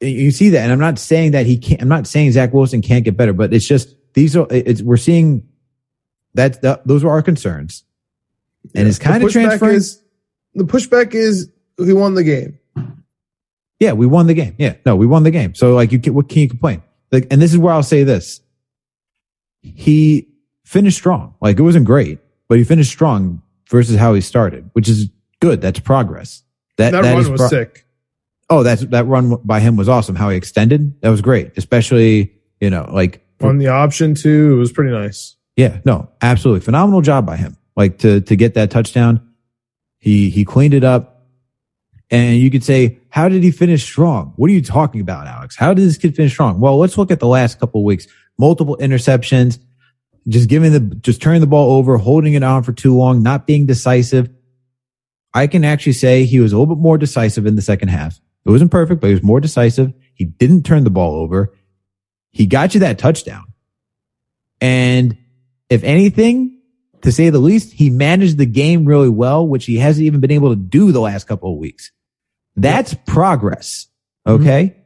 [0.00, 0.62] you see that.
[0.62, 3.32] And I'm not saying that he can't, I'm not saying Zach Wilson can't get better,
[3.32, 5.46] but it's just, these are, it's, we're seeing
[6.34, 7.84] that, that those are our concerns.
[8.74, 9.76] And it's kind The of transferring.
[9.76, 10.02] Is,
[10.54, 12.58] the pushback is he won the game.
[13.80, 14.56] Yeah, we won the game.
[14.58, 15.54] Yeah, no, we won the game.
[15.54, 16.82] So like, you can, what can you complain?
[17.12, 18.40] Like, and this is where I'll say this:
[19.62, 20.28] he
[20.64, 21.34] finished strong.
[21.40, 25.08] Like, it wasn't great, but he finished strong versus how he started, which is
[25.40, 25.60] good.
[25.60, 26.42] That's progress.
[26.76, 27.86] That That, that run was pro- sick.
[28.50, 30.14] Oh, that's that run by him was awesome.
[30.16, 34.58] How he extended that was great, especially you know like On the option too, it
[34.58, 35.36] was pretty nice.
[35.56, 37.56] yeah, no, absolutely phenomenal job by him.
[37.76, 39.20] Like to to get that touchdown,
[39.98, 41.26] he he cleaned it up,
[42.10, 44.32] and you could say, how did he finish strong?
[44.36, 45.54] What are you talking about, Alex?
[45.56, 46.58] How did this kid finish strong?
[46.60, 48.06] Well, let's look at the last couple of weeks.
[48.38, 49.58] Multiple interceptions,
[50.26, 53.46] just giving the just turning the ball over, holding it on for too long, not
[53.46, 54.30] being decisive.
[55.34, 58.18] I can actually say he was a little bit more decisive in the second half.
[58.48, 59.92] It wasn't perfect, but he was more decisive.
[60.14, 61.52] He didn't turn the ball over.
[62.30, 63.52] He got you that touchdown.
[64.58, 65.18] And
[65.68, 66.58] if anything,
[67.02, 70.30] to say the least, he managed the game really well, which he hasn't even been
[70.30, 71.92] able to do the last couple of weeks.
[72.56, 73.86] That's progress.
[74.26, 74.76] Okay.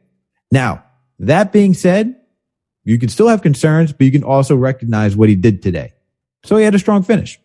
[0.51, 0.83] Now,
[1.19, 2.17] that being said,
[2.83, 5.93] you can still have concerns, but you can also recognize what he did today.
[6.43, 7.39] So he had a strong finish.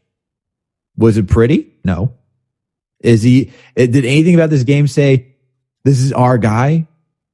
[0.96, 1.74] Was it pretty?
[1.84, 2.14] No.
[2.98, 5.27] Is he, eh, did anything about this game say,
[5.88, 6.86] this is our guy?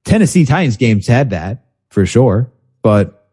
[0.05, 3.29] Tennessee Titans games had that for sure, but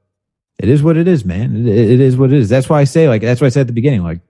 [0.58, 1.68] it is what it is, man.
[1.68, 2.50] It, it is what it is.
[2.50, 4.22] That's why I say, like, that's why I said at the beginning, like,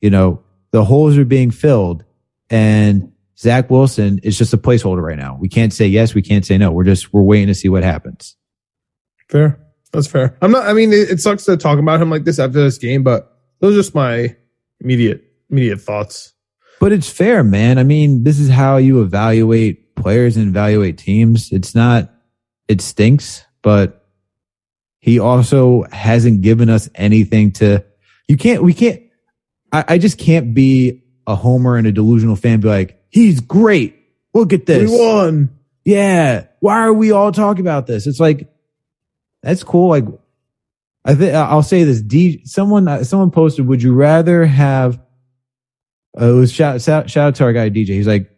[0.00, 2.04] you know, the holes are being filled
[2.50, 5.38] and Zach Wilson is just a placeholder right now.
[5.40, 6.14] We can't say yes.
[6.14, 6.70] We can't say no.
[6.72, 8.36] We're just, we're waiting to see what happens.
[9.28, 9.58] Fair.
[9.92, 10.36] That's fair.
[10.42, 10.66] I'm not.
[10.66, 13.38] I mean, it, it sucks to talk about him like this after this game, but
[13.60, 14.34] those are just my
[14.80, 16.32] immediate immediate thoughts.
[16.80, 17.78] But it's fair, man.
[17.78, 21.50] I mean, this is how you evaluate players and evaluate teams.
[21.50, 22.12] It's not,
[22.68, 24.06] it stinks, but
[25.00, 27.82] he also hasn't given us anything to,
[28.28, 29.02] you can't, we can't,
[29.72, 33.96] I, I just can't be a homer and a delusional fan, be like, he's great.
[34.34, 34.90] Look at this.
[34.90, 35.58] We won.
[35.86, 36.48] Yeah.
[36.60, 38.06] Why are we all talking about this?
[38.06, 38.52] It's like,
[39.42, 39.88] that's cool.
[39.88, 40.04] Like,
[41.02, 42.02] I think I'll say this.
[42.02, 45.00] D, someone, uh, someone posted, would you rather have,
[46.20, 47.86] uh, it was shout, shout, shout out to our guy DJ.
[47.86, 48.30] He's like,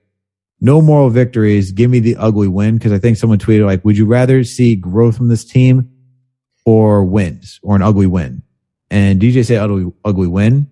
[0.67, 1.71] no moral victories.
[1.71, 2.81] Give me the ugly win.
[2.81, 5.89] Cause I think someone tweeted like, would you rather see growth from this team
[6.65, 8.43] or wins or an ugly win?
[8.91, 10.69] And DJ said ugly, ugly win.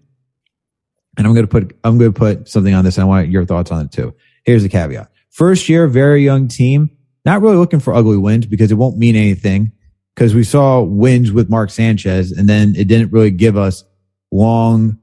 [1.16, 2.96] And I'm going to put, I'm going to put something on this.
[2.96, 4.12] And I want your thoughts on it too.
[4.44, 5.12] Here's the caveat.
[5.30, 6.90] First year, very young team,
[7.24, 9.70] not really looking for ugly wins because it won't mean anything.
[10.16, 13.84] Cause we saw wins with Mark Sanchez and then it didn't really give us
[14.32, 14.98] long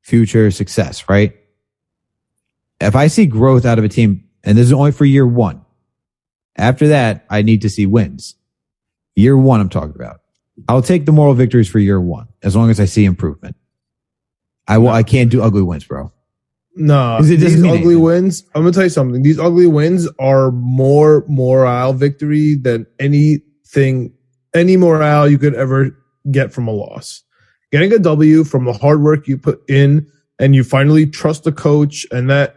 [0.00, 1.34] future success, right?
[2.80, 5.64] If I see growth out of a team, and this is only for year one,
[6.56, 8.36] after that, I need to see wins.
[9.16, 10.20] Year one, I'm talking about.
[10.68, 13.56] I'll take the moral victories for year one as long as I see improvement.
[14.68, 16.12] I will, I can't do ugly wins, bro.
[16.76, 18.02] No, it these ugly anything.
[18.02, 18.44] wins.
[18.54, 19.22] I'm gonna tell you something.
[19.22, 24.12] These ugly wins are more morale victory than anything
[24.54, 25.96] any morale you could ever
[26.30, 27.22] get from a loss.
[27.70, 31.52] Getting a W from the hard work you put in and you finally trust the
[31.52, 32.56] coach and that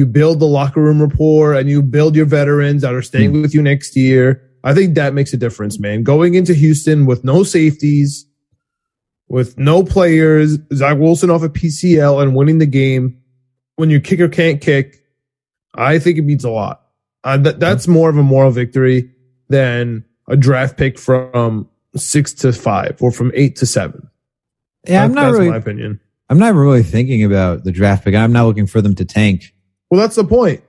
[0.00, 3.42] you build the locker room rapport and you build your veterans that are staying mm.
[3.42, 4.42] with you next year.
[4.64, 6.02] I think that makes a difference, man.
[6.02, 8.26] Going into Houston with no safeties,
[9.28, 13.20] with no players, Zach Wilson off a PCL and winning the game
[13.76, 15.04] when your kicker can't kick,
[15.74, 16.80] I think it means a lot.
[17.22, 19.10] Uh, th- that's more of a moral victory
[19.48, 24.08] than a draft pick from six to five or from eight to seven.
[24.88, 26.00] Yeah, I'm not that's really, my opinion.
[26.30, 28.14] I'm not really thinking about the draft pick.
[28.14, 29.52] I'm not looking for them to tank.
[29.90, 30.62] Well, that's the point.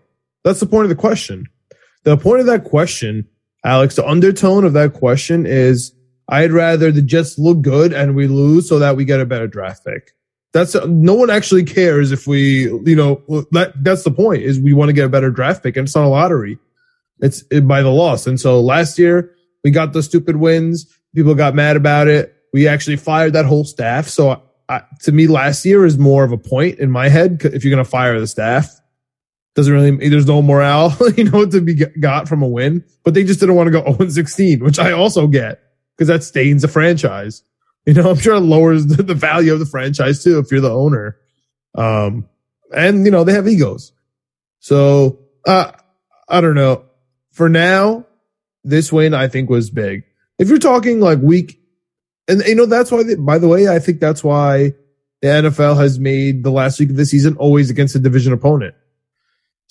[0.43, 1.47] That's the point of the question.
[2.03, 3.27] The point of that question,
[3.63, 5.93] Alex, the undertone of that question is
[6.27, 9.47] I'd rather the Jets look good and we lose so that we get a better
[9.47, 10.11] draft pick.
[10.53, 14.73] That's no one actually cares if we, you know, that that's the point is we
[14.73, 16.57] want to get a better draft pick and it's not a lottery.
[17.19, 18.27] It's it, by the loss.
[18.27, 20.87] And so last year we got the stupid wins.
[21.15, 22.35] People got mad about it.
[22.53, 24.07] We actually fired that whole staff.
[24.07, 27.41] So I, to me, last year is more of a point in my head.
[27.43, 28.80] If you're going to fire the staff,
[29.55, 33.23] doesn't really, there's no morale, you know, to be got from a win, but they
[33.23, 35.61] just didn't want to go 0 16, which I also get
[35.95, 37.43] because that stains the franchise.
[37.85, 40.73] You know, I'm sure it lowers the, value of the franchise too if you're the
[40.73, 41.17] owner.
[41.75, 42.27] Um,
[42.73, 43.91] and you know, they have egos.
[44.59, 45.71] So, uh,
[46.29, 46.85] I don't know.
[47.31, 48.05] For now,
[48.63, 50.03] this win I think was big.
[50.37, 51.59] If you're talking like week,
[52.27, 54.73] and you know, that's why, they, by the way, I think that's why
[55.21, 58.75] the NFL has made the last week of the season always against a division opponent.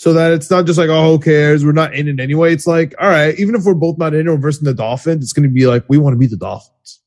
[0.01, 1.63] So that it's not just like, oh, who cares?
[1.63, 2.55] We're not in it anyway.
[2.55, 5.23] It's like, all right, even if we're both not in it, we're versus the Dolphins,
[5.23, 7.01] it's going to be like, we want to beat the Dolphins.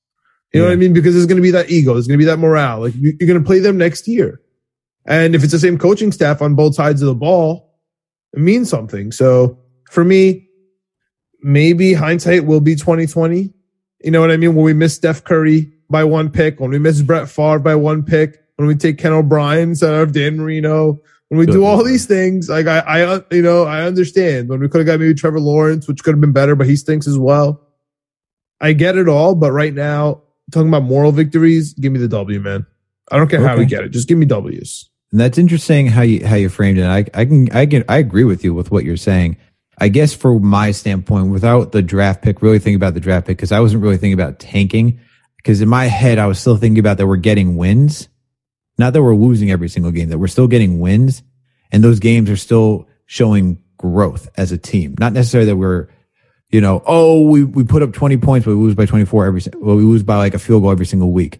[0.53, 0.93] You know what I mean?
[0.93, 1.95] Because there's going to be that ego.
[1.95, 2.81] There's going to be that morale.
[2.81, 4.41] Like you're going to play them next year.
[5.07, 7.79] And if it's the same coaching staff on both sides of the ball,
[8.31, 9.11] it means something.
[9.11, 9.57] So
[9.89, 10.47] for me,
[11.41, 13.51] maybe hindsight will be 2020.
[14.03, 14.53] You know what I mean?
[14.53, 18.03] When we miss Steph Curry by one pick, when we miss Brett Favre by one
[18.03, 21.01] pick, when we take Ken O'Brien instead of Dan Marino,
[21.33, 24.69] when we do all these things, like I, I, you know, I understand when we
[24.69, 27.17] could have got maybe Trevor Lawrence, which could have been better, but he stinks as
[27.17, 27.59] well.
[28.61, 30.21] I get it all, but right now
[30.51, 32.67] talking about moral victories, give me the W, man.
[33.11, 33.47] I don't care okay.
[33.47, 33.89] how we get it.
[33.89, 34.91] Just give me W's.
[35.11, 36.85] And that's interesting how you how you framed it.
[36.85, 39.37] I I can I can I agree with you with what you're saying.
[39.79, 43.37] I guess for my standpoint, without the draft pick, really thinking about the draft pick
[43.37, 44.99] because I wasn't really thinking about tanking.
[45.37, 48.07] Because in my head, I was still thinking about that we're getting wins,
[48.77, 50.09] not that we're losing every single game.
[50.09, 51.23] That we're still getting wins,
[51.71, 54.95] and those games are still showing growth as a team.
[54.99, 55.89] Not necessarily that we're
[56.53, 59.41] you know, oh, we, we put up 20 points, but we lose by 24 every,
[59.57, 61.39] well, we lose by like a field goal every single week.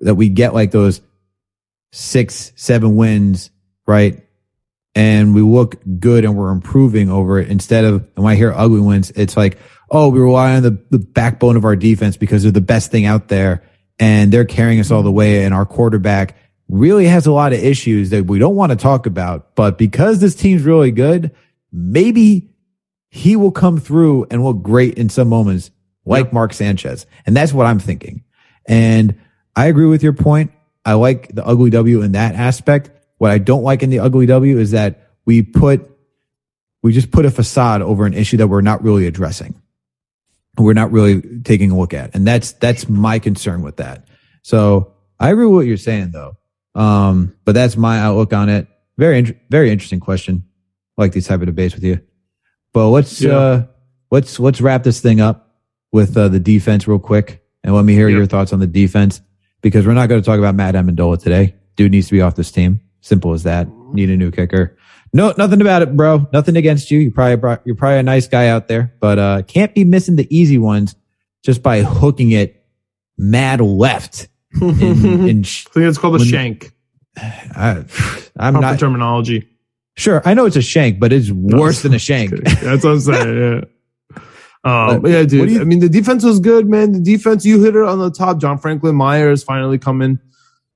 [0.00, 1.02] That we get like those
[1.92, 3.50] six, seven wins,
[3.86, 4.26] right?
[4.94, 8.50] And we look good and we're improving over it instead of, and when I hear
[8.50, 9.58] ugly wins, it's like,
[9.90, 13.04] oh, we rely on the, the backbone of our defense because they're the best thing
[13.04, 13.64] out there
[13.98, 15.44] and they're carrying us all the way.
[15.44, 16.36] And our quarterback
[16.68, 19.54] really has a lot of issues that we don't want to talk about.
[19.54, 21.34] But because this team's really good,
[21.72, 22.50] maybe
[23.08, 25.70] he will come through and look great in some moments,
[26.04, 26.32] like yep.
[26.32, 27.06] Mark Sanchez.
[27.26, 28.22] And that's what I'm thinking.
[28.66, 29.18] And
[29.56, 30.52] I agree with your point.
[30.84, 32.90] I like the ugly W in that aspect.
[33.16, 35.90] What I don't like in the ugly W is that we put,
[36.82, 39.60] we just put a facade over an issue that we're not really addressing.
[40.56, 42.14] We're not really taking a look at.
[42.14, 44.06] And that's, that's my concern with that.
[44.42, 46.37] So I agree with what you're saying though.
[46.78, 48.68] Um, but that's my outlook on it.
[48.96, 50.44] Very, very interesting question.
[50.96, 52.00] I like these type of debates with you.
[52.72, 53.36] But let's yeah.
[53.36, 53.66] uh,
[54.10, 55.56] let's let's wrap this thing up
[55.92, 59.20] with uh, the defense real quick, and let me hear your thoughts on the defense
[59.60, 61.56] because we're not going to talk about Matt Ammendola today.
[61.76, 62.80] Dude needs to be off this team.
[63.00, 63.68] Simple as that.
[63.92, 64.76] Need a new kicker.
[65.12, 66.28] No, nothing about it, bro.
[66.32, 66.98] Nothing against you.
[66.98, 70.28] You probably you're probably a nice guy out there, but uh, can't be missing the
[70.36, 70.94] easy ones
[71.42, 72.64] just by hooking it
[73.16, 74.28] mad left.
[74.60, 74.80] In,
[75.28, 76.72] in sh- I think it's called a when, shank.
[77.16, 77.84] I,
[78.38, 79.48] I'm Proper not terminology.
[79.96, 82.30] Sure, I know it's a shank, but it's worse than a shank.
[82.30, 83.36] That's what I'm saying.
[83.36, 83.60] Yeah.
[84.64, 85.50] Um, yeah, dude.
[85.50, 86.90] You, I mean, the defense was good, man.
[86.90, 88.38] The defense, you hit it on the top.
[88.38, 90.18] John Franklin Myers finally coming,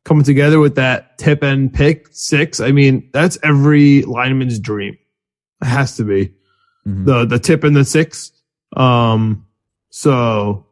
[0.04, 2.60] coming together with that tip and pick six.
[2.60, 4.96] I mean, that's every lineman's dream.
[5.60, 6.26] It has to be
[6.86, 7.04] mm-hmm.
[7.04, 8.30] the the tip and the six.
[8.76, 9.46] Um,
[9.90, 10.66] so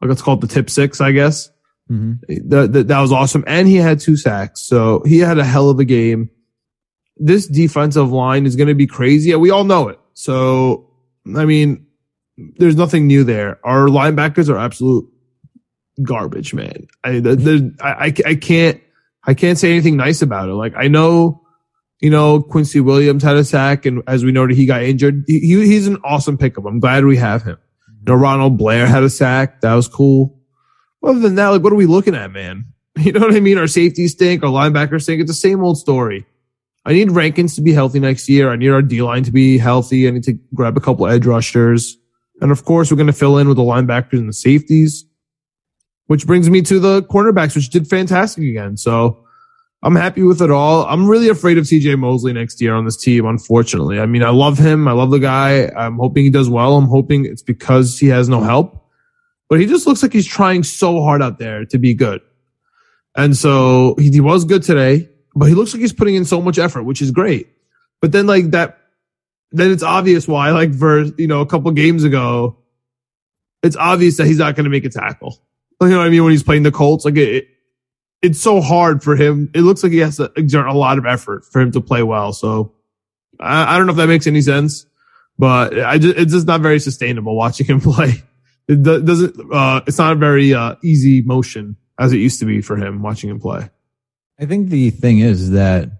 [0.00, 1.50] like it's called the tip six, I guess.
[1.90, 2.48] Mm-hmm.
[2.48, 5.70] The, the, that was awesome, and he had two sacks, so he had a hell
[5.70, 6.30] of a game
[7.18, 9.34] this defensive line is going to be crazy.
[9.34, 9.98] We all know it.
[10.14, 10.90] So,
[11.36, 11.86] I mean,
[12.36, 13.58] there's nothing new there.
[13.64, 15.08] Our linebackers are absolute
[16.02, 16.86] garbage, man.
[17.04, 17.22] I,
[17.80, 18.80] I, I can't,
[19.24, 20.54] I can't say anything nice about it.
[20.54, 21.42] Like, I know,
[22.00, 25.24] you know, Quincy Williams had a sack and as we noted, he got injured.
[25.26, 26.64] He, he's an awesome pickup.
[26.64, 27.58] I'm glad we have him.
[28.00, 29.60] You know, Ronald Blair had a sack.
[29.62, 30.37] That was cool.
[31.02, 32.66] Other than that, like, what are we looking at, man?
[32.98, 33.58] You know what I mean?
[33.58, 35.20] Our safeties stink, our linebackers stink.
[35.20, 36.26] It's the same old story.
[36.84, 38.50] I need Rankins to be healthy next year.
[38.50, 40.08] I need our D line to be healthy.
[40.08, 41.96] I need to grab a couple edge rushers.
[42.40, 45.04] And of course, we're going to fill in with the linebackers and the safeties,
[46.06, 48.76] which brings me to the cornerbacks, which did fantastic again.
[48.76, 49.24] So
[49.82, 50.84] I'm happy with it all.
[50.86, 54.00] I'm really afraid of CJ Mosley next year on this team, unfortunately.
[54.00, 54.88] I mean, I love him.
[54.88, 55.68] I love the guy.
[55.68, 56.76] I'm hoping he does well.
[56.76, 58.77] I'm hoping it's because he has no help,
[59.48, 62.20] but he just looks like he's trying so hard out there to be good.
[63.16, 66.40] And so he, he was good today, but he looks like he's putting in so
[66.40, 67.48] much effort, which is great.
[68.00, 68.78] But then like that,
[69.50, 72.58] then it's obvious why, like for, you know, a couple games ago,
[73.62, 75.38] it's obvious that he's not going to make a tackle.
[75.80, 76.22] You know what I mean?
[76.22, 77.48] When he's playing the Colts, like it, it,
[78.20, 79.50] it's so hard for him.
[79.54, 82.02] It looks like he has to exert a lot of effort for him to play
[82.02, 82.32] well.
[82.32, 82.74] So
[83.40, 84.86] I, I don't know if that makes any sense,
[85.38, 88.22] but I just, it's just not very sustainable watching him play.
[88.68, 92.60] It doesn't, uh, it's not a very, uh, easy motion as it used to be
[92.60, 93.70] for him watching him play.
[94.38, 95.90] I think the thing is that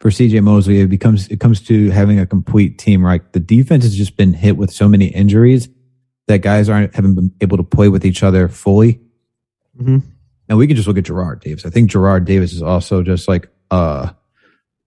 [0.00, 3.04] for CJ Mosley, it becomes it comes to having a complete team.
[3.04, 5.68] Right, the defense has just been hit with so many injuries
[6.26, 9.00] that guys aren't haven't been able to play with each other fully.
[9.78, 9.98] Mm-hmm.
[10.48, 11.64] And we can just look at Jarrad Davis.
[11.64, 14.10] I think Jarrad Davis is also just like uh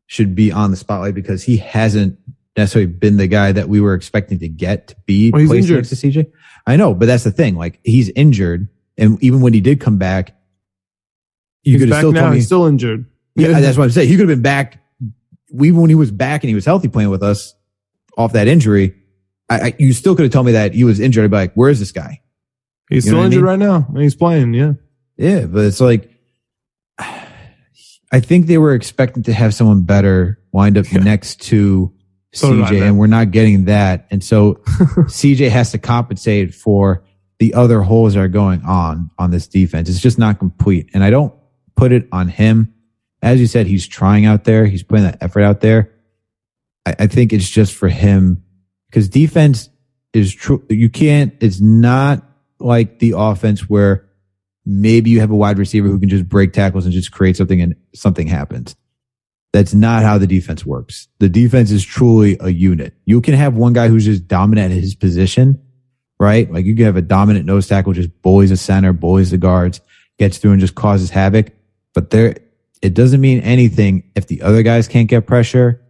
[0.07, 2.17] should be on the spotlight because he hasn't
[2.57, 5.89] necessarily been the guy that we were expecting to get to be well, placed next
[5.89, 6.31] to CJ.
[6.65, 7.55] I know, but that's the thing.
[7.55, 10.35] Like he's injured and even when he did come back,
[11.63, 12.21] you could have still now.
[12.21, 13.05] told me he's still injured.
[13.35, 14.07] Yeah, that's what I'm saying.
[14.07, 14.81] He could have been back
[15.51, 17.53] even when he was back and he was healthy playing with us
[18.17, 18.95] off that injury.
[19.49, 21.25] I, I you still could have told me that he was injured.
[21.25, 22.21] I'd be like, where is this guy?
[22.89, 23.67] He's you still injured I mean?
[23.67, 23.87] right now.
[23.89, 24.53] And he's playing.
[24.53, 24.73] Yeah.
[25.17, 25.45] Yeah.
[25.45, 26.09] But it's like,
[26.99, 30.99] I think they were expecting to have someone better wind up yeah.
[30.99, 31.93] next to
[32.35, 34.07] so CJ, and we're not getting that.
[34.11, 37.03] And so CJ has to compensate for
[37.39, 39.89] the other holes that are going on on this defense.
[39.89, 40.89] It's just not complete.
[40.93, 41.33] And I don't
[41.75, 42.73] put it on him.
[43.21, 44.65] As you said, he's trying out there.
[44.65, 45.91] He's putting that effort out there.
[46.85, 48.43] I, I think it's just for him
[48.89, 49.69] because defense
[50.13, 50.63] is true.
[50.69, 52.23] You can't, it's not
[52.59, 54.07] like the offense where
[54.65, 57.61] maybe you have a wide receiver who can just break tackles and just create something
[57.61, 58.75] and something happens.
[59.55, 61.07] That's not how the defense works.
[61.19, 62.93] The defense is truly a unit.
[63.05, 65.61] You can have one guy who's just dominant at his position
[66.19, 66.51] right?
[66.51, 69.81] Like you can have a dominant nose tackle, just bullies the center, bullies the guards,
[70.17, 71.51] gets through and just causes havoc.
[71.93, 72.37] But there,
[72.81, 75.81] it doesn't mean anything if the other guys can't get pressure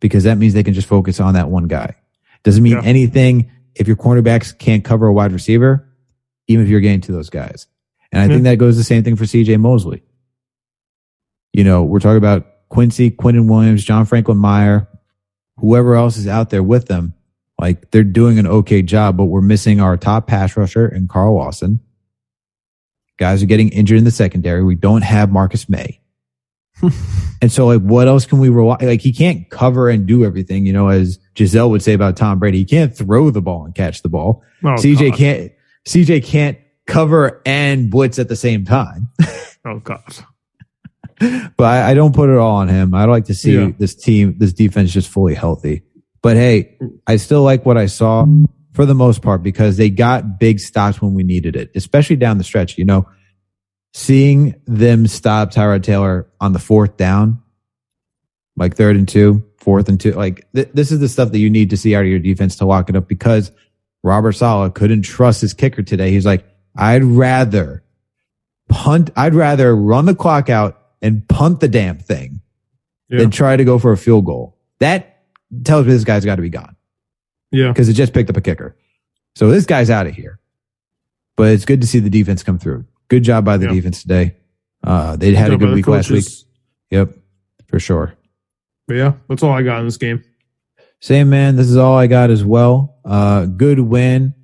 [0.00, 1.94] because that means they can just focus on that one guy.
[2.42, 2.82] Doesn't mean yeah.
[2.82, 5.88] anything if your cornerbacks can't cover a wide receiver,
[6.46, 7.66] even if you're getting to those guys.
[8.12, 8.34] And I mm-hmm.
[8.34, 10.02] think that goes the same thing for CJ Mosley.
[11.52, 14.88] You know, we're talking about Quincy, Quinnen Williams, John Franklin Meyer,
[15.56, 17.14] whoever else is out there with them
[17.60, 21.36] like they're doing an okay job, but we're missing our top pass rusher and Carl
[21.36, 21.80] Lawson.
[23.16, 24.64] Guys are getting injured in the secondary.
[24.64, 26.00] We don't have Marcus Maye.
[27.40, 30.66] and so like what else can we rely like he can't cover and do everything,
[30.66, 32.58] you know, as Gisele would say about Tom Brady.
[32.58, 34.42] He can't throw the ball and catch the ball.
[34.64, 35.18] Oh, CJ God.
[35.18, 35.52] can't
[35.86, 39.08] CJ can't cover and blitz at the same time.
[39.64, 40.02] oh God.
[41.18, 42.94] But I, I, don't put it all on him.
[42.94, 43.70] I'd like to see yeah.
[43.78, 45.82] this team, this defense just fully healthy.
[46.22, 48.26] But hey, I still like what I saw
[48.72, 52.38] for the most part because they got big stops when we needed it, especially down
[52.38, 52.78] the stretch.
[52.78, 53.08] You know,
[53.92, 57.42] seeing them stop Tyrod Taylor on the fourth down,
[58.56, 61.50] like third and two, fourth and two, like th- this is the stuff that you
[61.50, 63.52] need to see out of your defense to lock it up because
[64.02, 66.10] Robert Saleh couldn't trust his kicker today.
[66.10, 66.44] He's like,
[66.76, 67.82] I'd rather
[68.68, 72.40] punt, I'd rather run the clock out and punt the damn thing
[73.10, 73.18] yeah.
[73.18, 74.56] than try to go for a field goal.
[74.80, 75.22] That
[75.62, 76.74] tells me this guy's got to be gone.
[77.52, 77.68] Yeah.
[77.68, 78.74] Because it just picked up a kicker.
[79.36, 80.40] So this guy's out of here.
[81.36, 82.86] But it's good to see the defense come through.
[83.08, 83.72] Good job by the yeah.
[83.72, 84.36] defense today.
[84.82, 86.24] Uh, they had a good week last week.
[86.90, 87.14] Yep,
[87.66, 88.14] for sure.
[88.86, 90.24] But yeah, that's all I got in this game.
[91.00, 91.56] Same man.
[91.56, 92.98] This is all I got as well.
[93.04, 94.34] Uh, good win.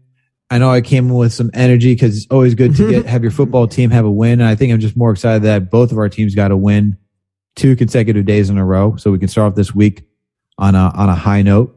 [0.51, 3.23] I know I came in with some energy because it's always good to get have
[3.23, 4.41] your football team have a win.
[4.41, 6.99] And I think I'm just more excited that both of our teams got a win
[7.55, 8.97] two consecutive days in a row.
[8.97, 10.09] So we can start off this week
[10.59, 11.77] on a on a high note.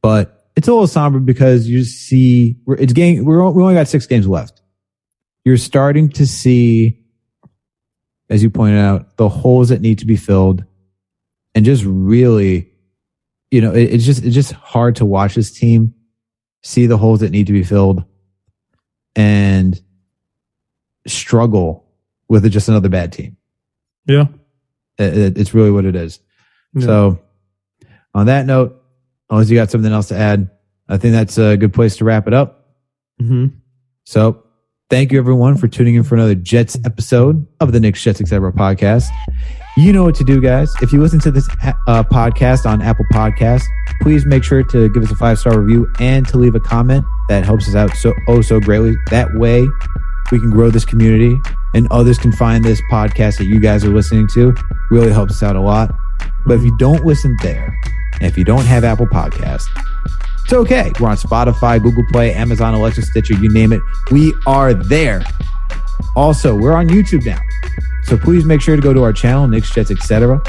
[0.00, 3.24] But it's a little somber because you see it's game.
[3.26, 4.62] We're we only got six games left.
[5.44, 6.98] You're starting to see,
[8.30, 10.64] as you pointed out, the holes that need to be filled,
[11.54, 12.70] and just really,
[13.50, 15.94] you know, it, it's just it's just hard to watch this team
[16.62, 18.04] see the holes that need to be filled
[19.16, 19.80] and
[21.06, 21.86] struggle
[22.28, 23.36] with just another bad team.
[24.06, 24.26] Yeah.
[24.98, 26.20] It, it's really what it is.
[26.74, 26.86] Yeah.
[26.86, 27.20] So
[28.14, 28.82] on that note,
[29.30, 30.50] unless you got something else to add,
[30.88, 32.76] I think that's a good place to wrap it up.
[33.20, 33.58] Mm-hmm.
[34.04, 34.44] So
[34.90, 38.52] thank you everyone for tuning in for another Jets episode of the Knicks Jets Etc.
[38.52, 39.04] podcast.
[39.76, 40.72] You know what to do, guys.
[40.80, 41.48] If you listen to this
[41.86, 43.64] uh, podcast on Apple Podcasts,
[44.00, 47.04] please make sure to give us a five star review and to leave a comment.
[47.28, 48.96] That helps us out so oh so greatly.
[49.10, 49.66] That way,
[50.32, 51.36] we can grow this community
[51.74, 54.54] and others can find this podcast that you guys are listening to.
[54.90, 55.94] Really helps us out a lot.
[56.46, 57.78] But if you don't listen there,
[58.14, 59.66] and if you don't have Apple Podcasts,
[60.48, 60.90] it's okay.
[60.98, 63.82] We're on Spotify, Google Play, Amazon, Alexa, Stitcher, you name it.
[64.10, 65.22] We are there.
[66.16, 67.38] Also, we're on YouTube now.
[68.04, 70.40] So please make sure to go to our channel, Knicks Jets, etc.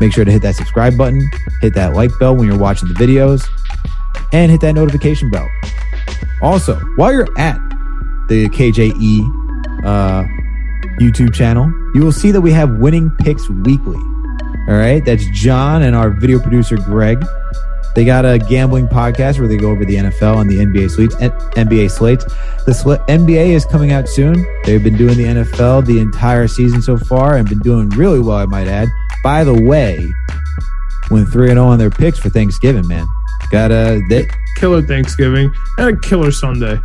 [0.00, 1.28] Make sure to hit that subscribe button,
[1.60, 3.44] hit that like bell when you're watching the videos,
[4.32, 5.48] and hit that notification bell.
[6.40, 7.58] Also, while you're at
[8.28, 9.22] the KJE
[9.84, 10.22] uh,
[11.00, 11.66] YouTube channel,
[11.96, 13.98] you will see that we have winning picks weekly.
[14.68, 17.24] All right, that's John and our video producer Greg.
[17.94, 21.14] They got a gambling podcast where they go over the NFL and the NBA slates.
[21.16, 22.24] NBA slates.
[22.64, 24.46] The sl- NBA is coming out soon.
[24.64, 28.36] They've been doing the NFL the entire season so far and been doing really well,
[28.36, 28.88] I might add.
[29.22, 30.10] By the way,
[31.10, 32.86] went three and zero on their picks for Thanksgiving.
[32.88, 33.06] Man,
[33.50, 36.80] got a they, killer Thanksgiving and a killer Sunday.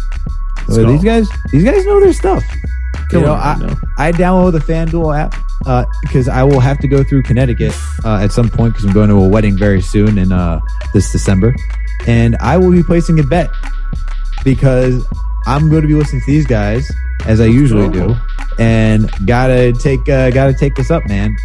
[0.68, 2.44] These guys, these guys know their stuff.
[3.12, 5.36] You know, I, I download the FanDuel app
[5.66, 8.94] uh, because I will have to go through Connecticut uh, at some point because I'm
[8.94, 10.60] going to a wedding very soon in uh,
[10.94, 11.56] this December,
[12.06, 13.50] and I will be placing a bet
[14.44, 15.06] because
[15.46, 16.92] I'm going to be listening to these guys
[17.26, 18.16] as I usually do,
[18.60, 21.36] and gotta take uh, gotta take this up, man.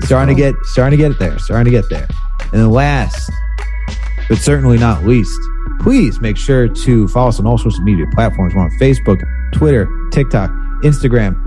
[0.00, 2.08] Starting to get starting to get it there, starting to get there.
[2.40, 3.30] And then last,
[4.28, 5.38] but certainly not least,
[5.80, 8.54] please make sure to follow us on all social media platforms.
[8.54, 10.50] We're on Facebook, Twitter, TikTok,
[10.82, 11.40] Instagram.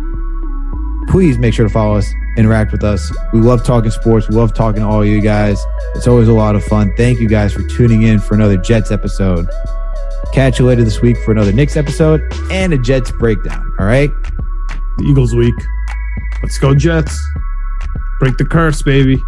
[1.09, 3.11] Please make sure to follow us, interact with us.
[3.31, 4.27] We love talking sports.
[4.27, 5.63] We love talking to all you guys.
[5.95, 6.93] It's always a lot of fun.
[6.97, 9.47] Thank you guys for tuning in for another Jets episode.
[10.33, 12.21] Catch you later this week for another Knicks episode
[12.51, 13.73] and a Jets breakdown.
[13.79, 14.11] All right.
[14.97, 15.55] The Eagles week.
[16.43, 17.17] Let's go, Jets.
[18.19, 19.23] Break the curse, baby.